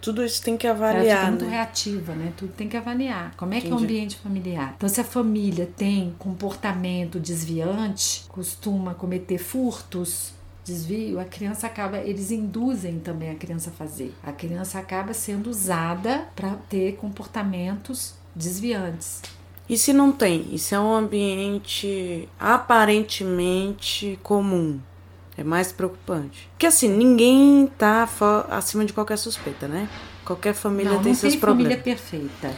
[0.01, 1.07] Tudo isso tem que avaliar.
[1.07, 1.51] Ela fica muito né?
[1.51, 2.33] reativa, né?
[2.37, 3.35] Tudo tem que avaliar.
[3.37, 3.73] Como é Entendi.
[3.73, 4.75] que é o ambiente familiar?
[4.77, 12.31] Então, se a família tem comportamento desviante, costuma cometer furtos, desvio, a criança acaba, eles
[12.31, 14.15] induzem também a criança a fazer.
[14.23, 19.23] A criança acaba sendo usada para ter comportamentos desviantes.
[19.69, 20.47] E se não tem?
[20.53, 24.79] E se é um ambiente aparentemente comum?
[25.37, 26.49] É mais preocupante.
[26.53, 28.09] Porque assim, ninguém tá
[28.51, 29.89] acima de qualquer suspeita, né?
[30.25, 31.75] Qualquer família não, tem não seus tem problemas.
[31.75, 32.55] família perfeita.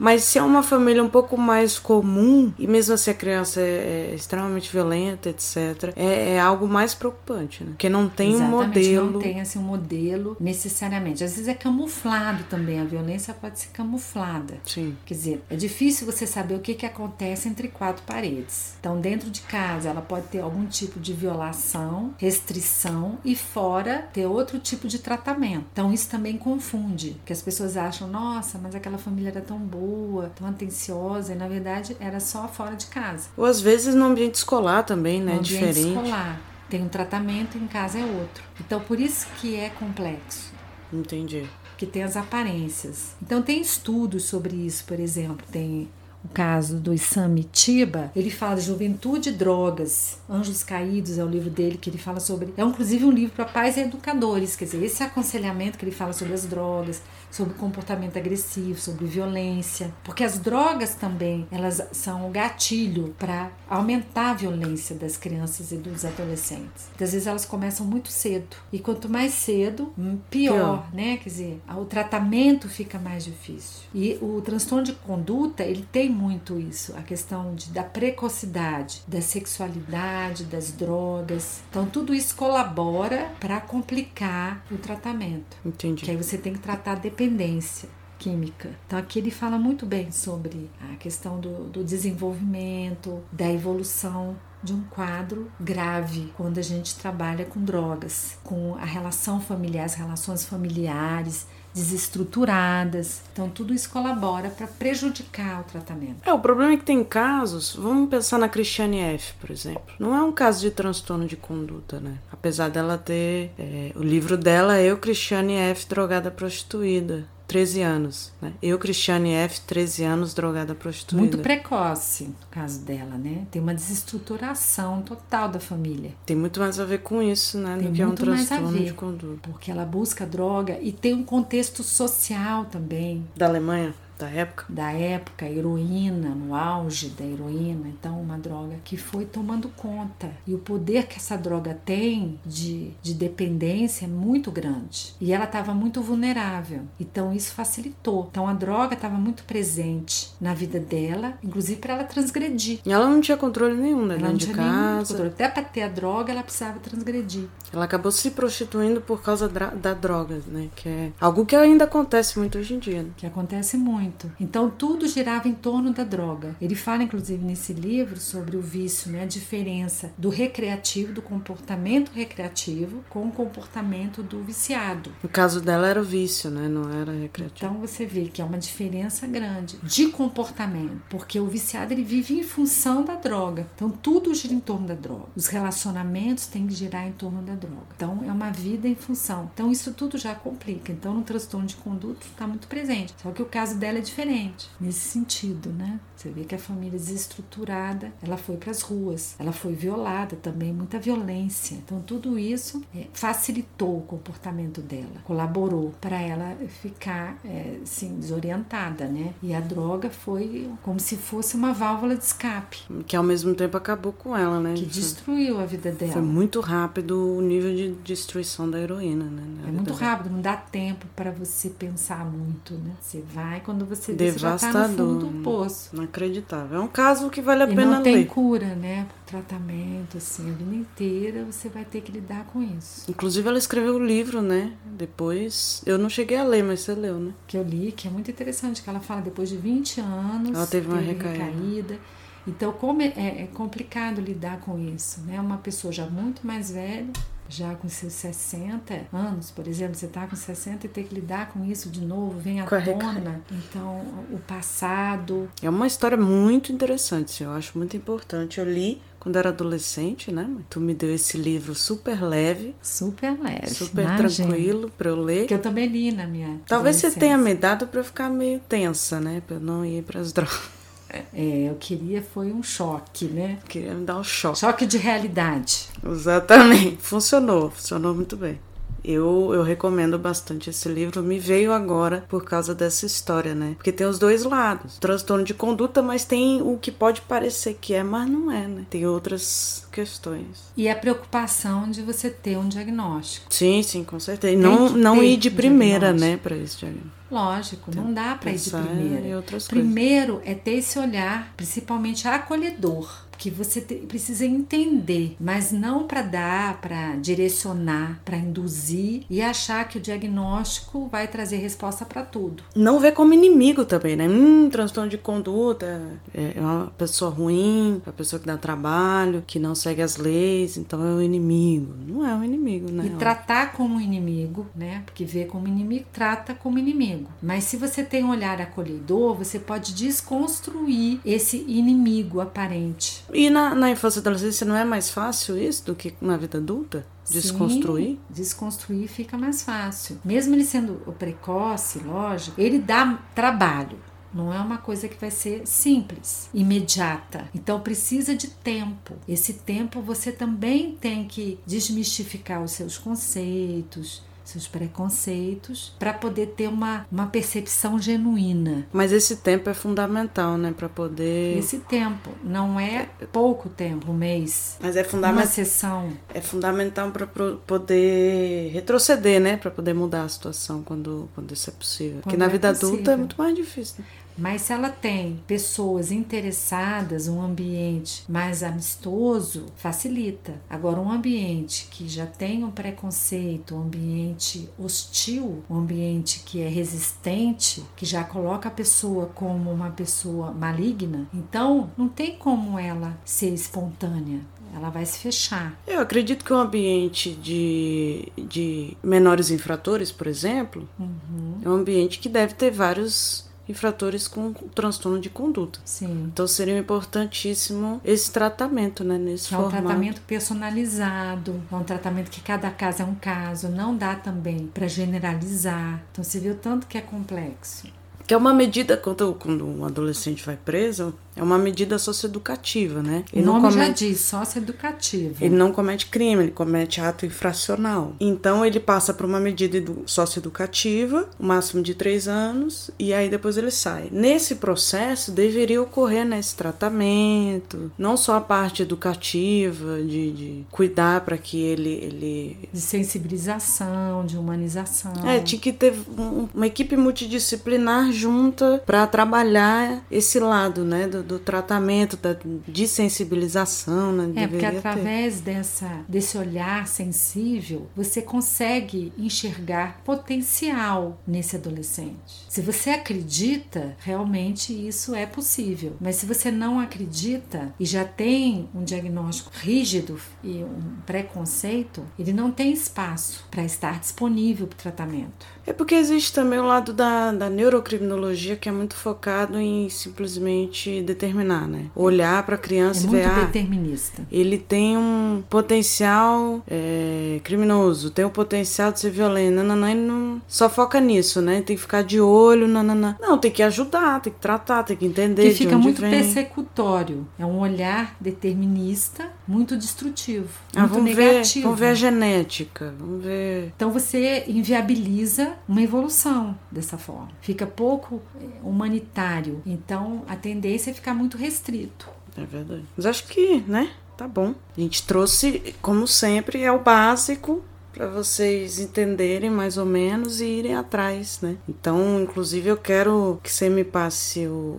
[0.00, 4.12] Mas se é uma família um pouco mais comum, e mesmo assim a criança é,
[4.12, 7.72] é extremamente violenta, etc., é, é, algo mais preocupante, né?
[7.72, 9.10] Porque não tem Exatamente, um modelo.
[9.10, 11.22] Não tem assim, um modelo necessariamente.
[11.22, 14.54] Às vezes é camuflado também, a violência pode ser camuflada.
[14.64, 14.96] Sim.
[15.04, 18.76] Quer dizer, é difícil você saber o que, que acontece entre quatro paredes.
[18.80, 24.24] Então, dentro de casa, ela pode ter algum tipo de violação, restrição, e fora ter
[24.24, 25.66] outro tipo de tratamento.
[25.70, 29.89] Então, isso também confunde, que as pessoas acham, nossa, mas aquela família era tão boa
[29.90, 33.28] rua, tão atenciosa, e na verdade era só fora de casa.
[33.36, 35.34] Ou às vezes no ambiente escolar também, né?
[35.34, 35.88] No ambiente Diferente.
[35.88, 36.40] escolar.
[36.68, 38.44] tem um tratamento, em casa é outro.
[38.60, 40.52] Então, por isso que é complexo.
[40.92, 41.44] Entendi.
[41.76, 43.16] Que tem as aparências.
[43.20, 45.44] Então, tem estudos sobre isso, por exemplo.
[45.50, 45.88] Tem
[46.24, 50.18] o caso do Isami Tiba, ele fala de juventude e drogas.
[50.28, 52.52] Anjos Caídos é o livro dele que ele fala sobre.
[52.56, 56.12] É inclusive um livro para pais e educadores, quer dizer, esse aconselhamento que ele fala
[56.12, 62.30] sobre as drogas, sobre comportamento agressivo, sobre violência, porque as drogas também, elas são o
[62.30, 66.88] gatilho para aumentar a violência das crianças e dos adolescentes.
[67.00, 69.92] Às vezes elas começam muito cedo e quanto mais cedo,
[70.28, 70.88] pior, pior.
[70.92, 71.16] né?
[71.16, 73.82] Quer dizer, o tratamento fica mais difícil.
[73.94, 79.20] E o transtorno de conduta, ele tem muito isso, a questão de, da precocidade, da
[79.20, 81.60] sexualidade, das drogas.
[81.70, 85.56] Então, tudo isso colabora para complicar o tratamento.
[85.64, 86.04] Entendi.
[86.04, 88.70] Que aí você tem que tratar a dependência química.
[88.86, 94.72] Então aqui ele fala muito bem sobre a questão do, do, desenvolvimento, da evolução de
[94.74, 100.44] um quadro grave quando a gente trabalha com drogas, com a relação familiar, as relações
[100.44, 103.22] familiares, desestruturadas.
[103.32, 106.16] Então, tudo isso colabora para prejudicar o tratamento.
[106.24, 109.82] É, o problema é que tem casos, vamos pensar na Cristiane F., por exemplo.
[109.98, 112.18] Não é um caso de transtorno de conduta, né?
[112.32, 113.52] Apesar dela ter.
[113.58, 117.24] É, o livro dela é Eu, Cristiane F., Drogada Prostituída.
[117.50, 118.52] 13 anos, né?
[118.62, 121.20] Eu, Cristiane F., 13 anos, drogada prostituída.
[121.20, 123.44] Muito precoce, no caso dela, né?
[123.50, 126.12] Tem uma desestruturação total da família.
[126.24, 127.76] Tem muito mais a ver com isso, né?
[127.76, 129.50] Tem do que é um transtorno ver, de conduta.
[129.50, 133.26] Porque ela busca droga e tem um contexto social também.
[133.34, 133.96] Da Alemanha?
[134.20, 134.66] Da época?
[134.68, 137.88] Da época, heroína, no auge da heroína.
[137.88, 140.30] Então, uma droga que foi tomando conta.
[140.46, 145.14] E o poder que essa droga tem de, de dependência é muito grande.
[145.18, 146.82] E ela estava muito vulnerável.
[147.00, 148.28] Então, isso facilitou.
[148.30, 152.80] Então, a droga estava muito presente na vida dela, inclusive para ela transgredir.
[152.84, 154.16] E ela não tinha controle nenhum, né?
[154.16, 155.30] Ela não tinha nenhum controle.
[155.30, 157.48] Até para ter a droga, ela precisava transgredir.
[157.72, 160.68] Ela acabou se prostituindo por causa da droga, né?
[160.76, 163.02] Que é algo que ainda acontece muito hoje em dia.
[163.02, 163.10] Né?
[163.16, 164.30] Que acontece muito muito.
[164.40, 166.56] Então tudo girava em torno da droga.
[166.60, 172.10] Ele fala inclusive nesse livro sobre o vício, né, a diferença do recreativo, do comportamento
[172.10, 175.12] recreativo com o comportamento do viciado.
[175.22, 177.70] No caso dela era o vício, né, não era recreativo.
[177.70, 182.38] Então você vê que é uma diferença grande de comportamento, porque o viciado ele vive
[182.38, 183.66] em função da droga.
[183.74, 185.28] Então tudo gira em torno da droga.
[185.36, 187.86] Os relacionamentos têm que girar em torno da droga.
[187.94, 189.50] Então é uma vida em função.
[189.54, 190.92] Então isso tudo já complica.
[190.92, 193.14] Então no transtorno de conduta está muito presente.
[193.22, 196.00] Só que o caso dela é diferente nesse sentido, né?
[196.20, 200.70] Você vê que a família desestruturada, ela foi para as ruas, ela foi violada também,
[200.70, 201.76] muita violência.
[201.76, 209.06] Então tudo isso é, facilitou o comportamento dela, colaborou para ela ficar é, assim, desorientada,
[209.06, 209.32] né?
[209.42, 212.80] E a droga foi como se fosse uma válvula de escape.
[213.06, 214.74] Que ao mesmo tempo acabou com ela, né?
[214.74, 216.12] Que destruiu a vida dela.
[216.12, 219.42] Foi muito rápido o nível de destruição da heroína, né?
[219.66, 219.98] É muito dela.
[219.98, 222.92] rápido, não dá tempo para você pensar muito, né?
[223.00, 226.09] Você vai quando você, Devastador, você já tá no fundo do poço.
[226.10, 226.78] Inacreditável.
[226.78, 228.26] É um caso que vale a e pena não tem ler.
[228.26, 229.06] cura, né?
[229.26, 233.08] Tratamento, assim, a vida inteira você vai ter que lidar com isso.
[233.08, 234.72] Inclusive ela escreveu o livro, né?
[234.84, 237.32] Depois, eu não cheguei a ler, mas você leu, né?
[237.46, 240.56] Que eu li, que é muito interessante, que ela fala depois de 20 anos.
[240.56, 241.44] Ela teve uma recaída.
[241.44, 241.98] recaída.
[242.46, 245.40] Então, como é, é, complicado lidar com isso, né?
[245.40, 247.06] Uma pessoa já muito mais velha
[247.50, 251.48] já com seus 60 anos, por exemplo, você está com 60 e tem que lidar
[251.48, 253.42] com isso de novo, vem à tona.
[253.50, 255.50] Então, o passado.
[255.60, 258.60] É uma história muito interessante, eu acho muito importante.
[258.60, 260.48] Eu li quando era adolescente, né?
[260.70, 262.74] Tu me deu esse livro super leve.
[262.80, 263.68] Super leve.
[263.68, 265.46] Super tranquilo para eu ler.
[265.46, 266.60] Que eu também li na minha.
[266.66, 269.42] Talvez você tenha me dado para eu ficar meio tensa, né?
[269.44, 270.79] Para eu não ir para as drogas.
[271.12, 273.58] É, eu queria foi um choque, né?
[273.68, 274.58] Queria me dar um choque.
[274.60, 275.88] Choque de realidade.
[276.04, 276.98] Exatamente.
[277.00, 278.58] Funcionou, funcionou muito bem.
[279.04, 281.22] Eu, eu recomendo bastante esse livro.
[281.22, 283.74] Me veio agora por causa dessa história, né?
[283.76, 287.94] Porque tem os dois lados: transtorno de conduta, mas tem o que pode parecer que
[287.94, 288.84] é, mas não é, né?
[288.90, 290.70] Tem outras questões.
[290.76, 293.52] E a preocupação de você ter um diagnóstico.
[293.52, 294.52] Sim, sim, com certeza.
[294.52, 297.20] E não, não ir de primeira, né, para esse diagnóstico.
[297.30, 299.42] Lógico, não dá para ir de primeira.
[299.68, 300.50] Primeiro coisas.
[300.50, 306.78] é ter esse olhar, principalmente acolhedor que você te, precisa entender, mas não para dar,
[306.82, 312.62] para direcionar, para induzir e achar que o diagnóstico vai trazer resposta para tudo.
[312.76, 314.28] Não ver como inimigo também, né?
[314.28, 316.02] Hum, transtorno de conduta
[316.34, 320.76] é, é uma pessoa ruim, uma pessoa que dá trabalho, que não segue as leis,
[320.76, 321.94] então é o um inimigo.
[322.06, 323.06] Não é um inimigo, né?
[323.06, 325.02] E tratar como inimigo, né?
[325.06, 327.30] Porque ver como inimigo trata como inimigo.
[327.42, 333.74] Mas se você tem um olhar acolhedor, você pode desconstruir esse inimigo aparente E na,
[333.74, 337.06] na infância e adolescência não é mais fácil isso do que na vida adulta?
[337.30, 338.08] Desconstruir?
[338.08, 340.18] Sim, desconstruir fica mais fácil.
[340.24, 343.98] Mesmo ele sendo precoce, lógico, ele dá trabalho.
[344.32, 347.48] Não é uma coisa que vai ser simples, imediata.
[347.54, 349.14] Então precisa de tempo.
[349.26, 356.68] Esse tempo você também tem que desmistificar os seus conceitos, seus preconceitos, para poder ter
[356.68, 358.86] uma, uma percepção genuína.
[358.92, 361.58] Mas esse tempo é fundamental, né, para poder.
[361.58, 364.76] Esse tempo não é pouco tempo, um mês.
[364.80, 365.44] Mas é fundamental.
[365.44, 366.12] Uma sessão.
[366.32, 371.72] É fundamental para poder retroceder, né, para poder mudar a situação quando, quando isso é
[371.72, 372.20] possível.
[372.20, 373.96] Quando Porque na é vida adulta é muito mais difícil.
[373.98, 374.04] Né?
[374.40, 380.54] Mas se ela tem pessoas interessadas, um ambiente mais amistoso, facilita.
[380.68, 386.68] Agora, um ambiente que já tem um preconceito, um ambiente hostil, um ambiente que é
[386.68, 393.18] resistente, que já coloca a pessoa como uma pessoa maligna, então não tem como ela
[393.24, 394.40] ser espontânea
[394.72, 395.76] ela vai se fechar.
[395.84, 401.58] Eu acredito que um ambiente de, de menores infratores, por exemplo, uhum.
[401.64, 405.80] é um ambiente que deve ter vários infratores com transtorno de conduta.
[405.84, 406.30] Sim.
[406.32, 409.82] Então seria importantíssimo esse tratamento, né, nesse é um formato.
[409.82, 414.86] tratamento personalizado, é um tratamento que cada caso é um caso, não dá também para
[414.88, 416.02] generalizar.
[416.12, 417.99] Então você viu tanto que é complexo.
[418.30, 423.24] Que é uma medida quando, quando um adolescente vai preso, é uma medida socioeducativa, né?
[423.32, 425.44] Ele o nome comete, já diz, socioeducativa.
[425.44, 428.14] Ele não comete crime, ele comete ato infracional.
[428.20, 433.56] Então ele passa por uma medida socioeducativa, o máximo de três anos, e aí depois
[433.56, 434.08] ele sai.
[434.12, 441.38] Nesse processo deveria ocorrer nesse tratamento, não só a parte educativa, de, de cuidar para
[441.38, 442.68] que ele, ele.
[442.72, 445.12] De sensibilização, de humanização.
[445.26, 451.08] É, tinha que ter um, uma equipe multidisciplinar junta para trabalhar esse lado, né?
[451.08, 452.36] Do, do tratamento, da
[452.68, 454.12] desensibilização.
[454.12, 454.42] Né?
[454.42, 462.44] É, porque através dessa, desse olhar sensível, você consegue enxergar potencial nesse adolescente.
[462.48, 465.96] Se você acredita, realmente isso é possível.
[466.00, 472.32] Mas se você não acredita e já tem um diagnóstico rígido e um preconceito, ele
[472.32, 475.46] não tem espaço para estar disponível para o tratamento.
[475.66, 481.02] É porque existe também o lado da, da neurocriminologia que é muito focado em simplesmente
[481.02, 481.86] determinar, né?
[481.94, 483.26] Olhar para a criança é e ver.
[483.26, 484.22] Muito ah, determinista.
[484.30, 489.62] Ele tem um potencial é, criminoso, tem o um potencial de ser violento.
[489.62, 491.62] Não, ele não só foca nisso, né?
[491.62, 492.66] Tem que ficar de olho.
[492.66, 492.82] Não.
[492.82, 495.50] não tem que ajudar, tem que tratar, tem que entender.
[495.50, 496.10] Que fica muito vem.
[496.10, 497.26] persecutório.
[497.38, 500.48] É um olhar determinista, muito destrutivo.
[500.74, 501.54] Ah, muito vamos negativo.
[501.54, 502.94] Ver, vamos ver a genética.
[502.98, 503.72] Vamos ver.
[503.76, 507.30] Então você inviabiliza uma evolução dessa forma.
[507.40, 509.62] Fica pouco eh, humanitário.
[509.66, 512.08] Então a tendência é ficar muito restrito.
[512.36, 512.84] É verdade.
[512.96, 513.90] Mas acho que, né?
[514.16, 514.54] Tá bom.
[514.76, 520.46] A gente trouxe, como sempre, é o básico para vocês entenderem mais ou menos e
[520.46, 521.56] irem atrás, né?
[521.68, 524.76] Então, inclusive, eu quero que você me passe o,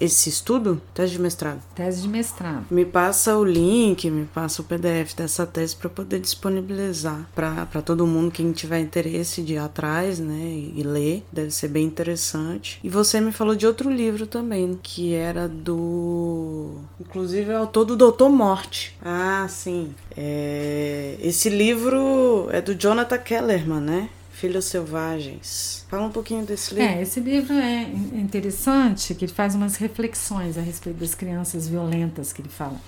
[0.00, 1.60] esse estudo, tese de mestrado.
[1.74, 2.66] Tese de mestrado.
[2.70, 8.06] Me passa o link, me passa o PDF dessa tese para poder disponibilizar para todo
[8.06, 10.34] mundo quem tiver interesse de ir atrás, né?
[10.34, 12.78] E, e ler, deve ser bem interessante.
[12.82, 17.84] E você me falou de outro livro também, que era do, inclusive, é o autor
[17.84, 18.96] do Doutor Morte.
[19.02, 19.94] Ah, sim.
[20.20, 21.16] É...
[21.20, 24.08] Esse livro é do Jonathan Kellerman, né?
[24.32, 25.84] Filhos Selvagens.
[25.88, 26.90] Fala um pouquinho desse livro.
[26.90, 27.82] É, esse livro é
[28.14, 32.80] interessante, que ele faz umas reflexões a respeito das crianças violentas que ele fala.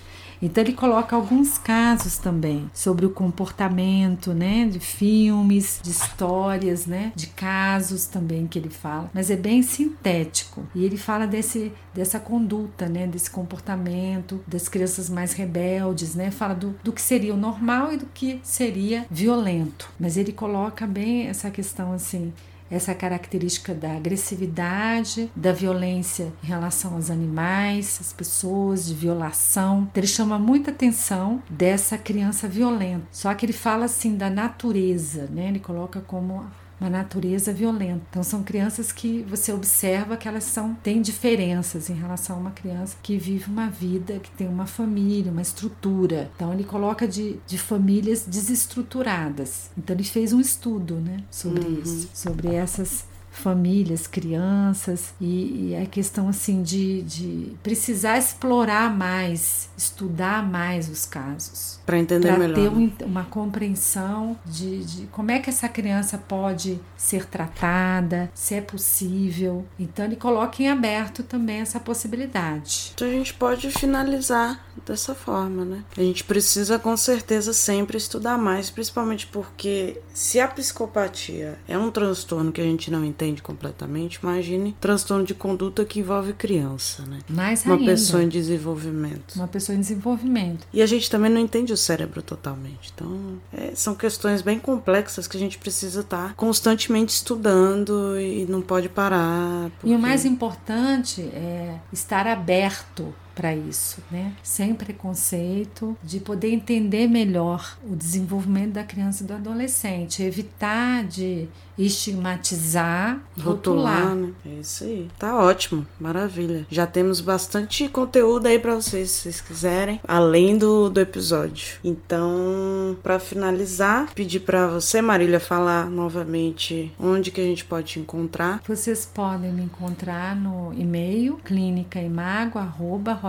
[0.43, 7.13] Então ele coloca alguns casos também sobre o comportamento, né, de filmes, de histórias, né,
[7.15, 10.63] de casos também que ele fala, mas é bem sintético.
[10.75, 16.55] E ele fala desse dessa conduta, né, desse comportamento das crianças mais rebeldes, né, fala
[16.55, 19.91] do, do que seria o normal e do que seria violento.
[19.99, 22.33] Mas ele coloca bem essa questão assim
[22.71, 29.91] essa característica da agressividade, da violência em relação aos animais, às pessoas, de violação.
[29.95, 33.07] Ele chama muita atenção dessa criança violenta.
[33.11, 35.49] Só que ele fala assim da natureza, né?
[35.49, 36.45] Ele coloca como
[36.81, 38.03] uma natureza violenta.
[38.11, 42.51] Então são crianças que você observa que elas são têm diferenças em relação a uma
[42.51, 46.31] criança que vive uma vida, que tem uma família, uma estrutura.
[46.35, 49.71] Então ele coloca de, de famílias desestruturadas.
[49.77, 51.81] Então ele fez um estudo, né, sobre uhum.
[51.83, 59.69] isso, sobre essas famílias, crianças, e, e a questão assim de, de precisar explorar mais,
[59.77, 61.79] estudar mais os casos.
[61.87, 62.55] Para entender pra melhor.
[62.55, 62.93] ter né?
[63.01, 68.61] um- uma compreensão de, de como é que essa criança pode ser tratada, se é
[68.61, 69.65] possível.
[69.79, 72.93] Então ele coloca em aberto também essa possibilidade.
[72.95, 75.85] Então a gente pode finalizar dessa forma, né?
[75.97, 81.91] A gente precisa com certeza sempre estudar mais, principalmente porque se a psicopatia é um
[81.91, 87.19] transtorno que a gente não entende completamente, imagine transtorno de conduta que envolve criança, né?
[87.29, 89.35] Mais Uma ainda, pessoa em desenvolvimento.
[89.37, 90.67] uma pessoa em desenvolvimento.
[90.73, 92.91] E a gente também não entende o cérebro totalmente.
[92.95, 98.61] Então, é, são questões bem complexas que a gente precisa estar constantemente estudando e não
[98.63, 99.65] pode parar.
[99.65, 104.35] E o porque- mais importante é estar aberto para isso, né?
[104.43, 111.49] Sem preconceito, de poder entender melhor o desenvolvimento da criança e do adolescente, evitar de
[111.79, 114.15] estigmatizar, Rotular, rotular.
[114.15, 114.33] né?
[114.45, 115.09] É isso aí.
[115.19, 116.67] Tá ótimo, maravilha.
[116.71, 121.79] Já temos bastante conteúdo aí pra vocês, se vocês quiserem, além do, do episódio.
[121.83, 127.99] Então, pra finalizar, pedir pra você, Marília, falar novamente onde que a gente pode te
[128.01, 128.61] encontrar.
[128.69, 131.41] Vocês podem me encontrar no e-mail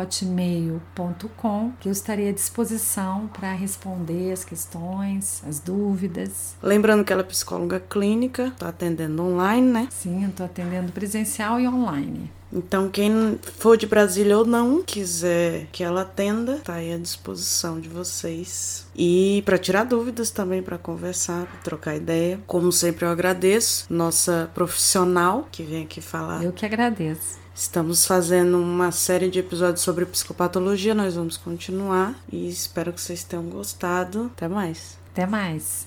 [0.06, 6.56] clinicaimago@hotmail.com, que eu estarei à disposição para responder as questões, as dúvidas.
[6.62, 9.88] Lembrando que ela é psicóloga clínica, tá atendendo online, né?
[9.92, 12.32] Sim, eu estou atendendo presencial e online.
[12.54, 17.80] Então, quem for de Brasília ou não, quiser que ela atenda, tá aí à disposição
[17.80, 18.86] de vocês.
[18.94, 22.42] E para tirar dúvidas também, para conversar, pra trocar ideia.
[22.46, 26.44] Como sempre, eu agradeço nossa profissional que vem aqui falar.
[26.44, 27.41] Eu que agradeço.
[27.54, 33.24] Estamos fazendo uma série de episódios sobre psicopatologia, nós vamos continuar e espero que vocês
[33.24, 34.32] tenham gostado.
[34.36, 34.98] Até mais.
[35.12, 35.86] Até mais.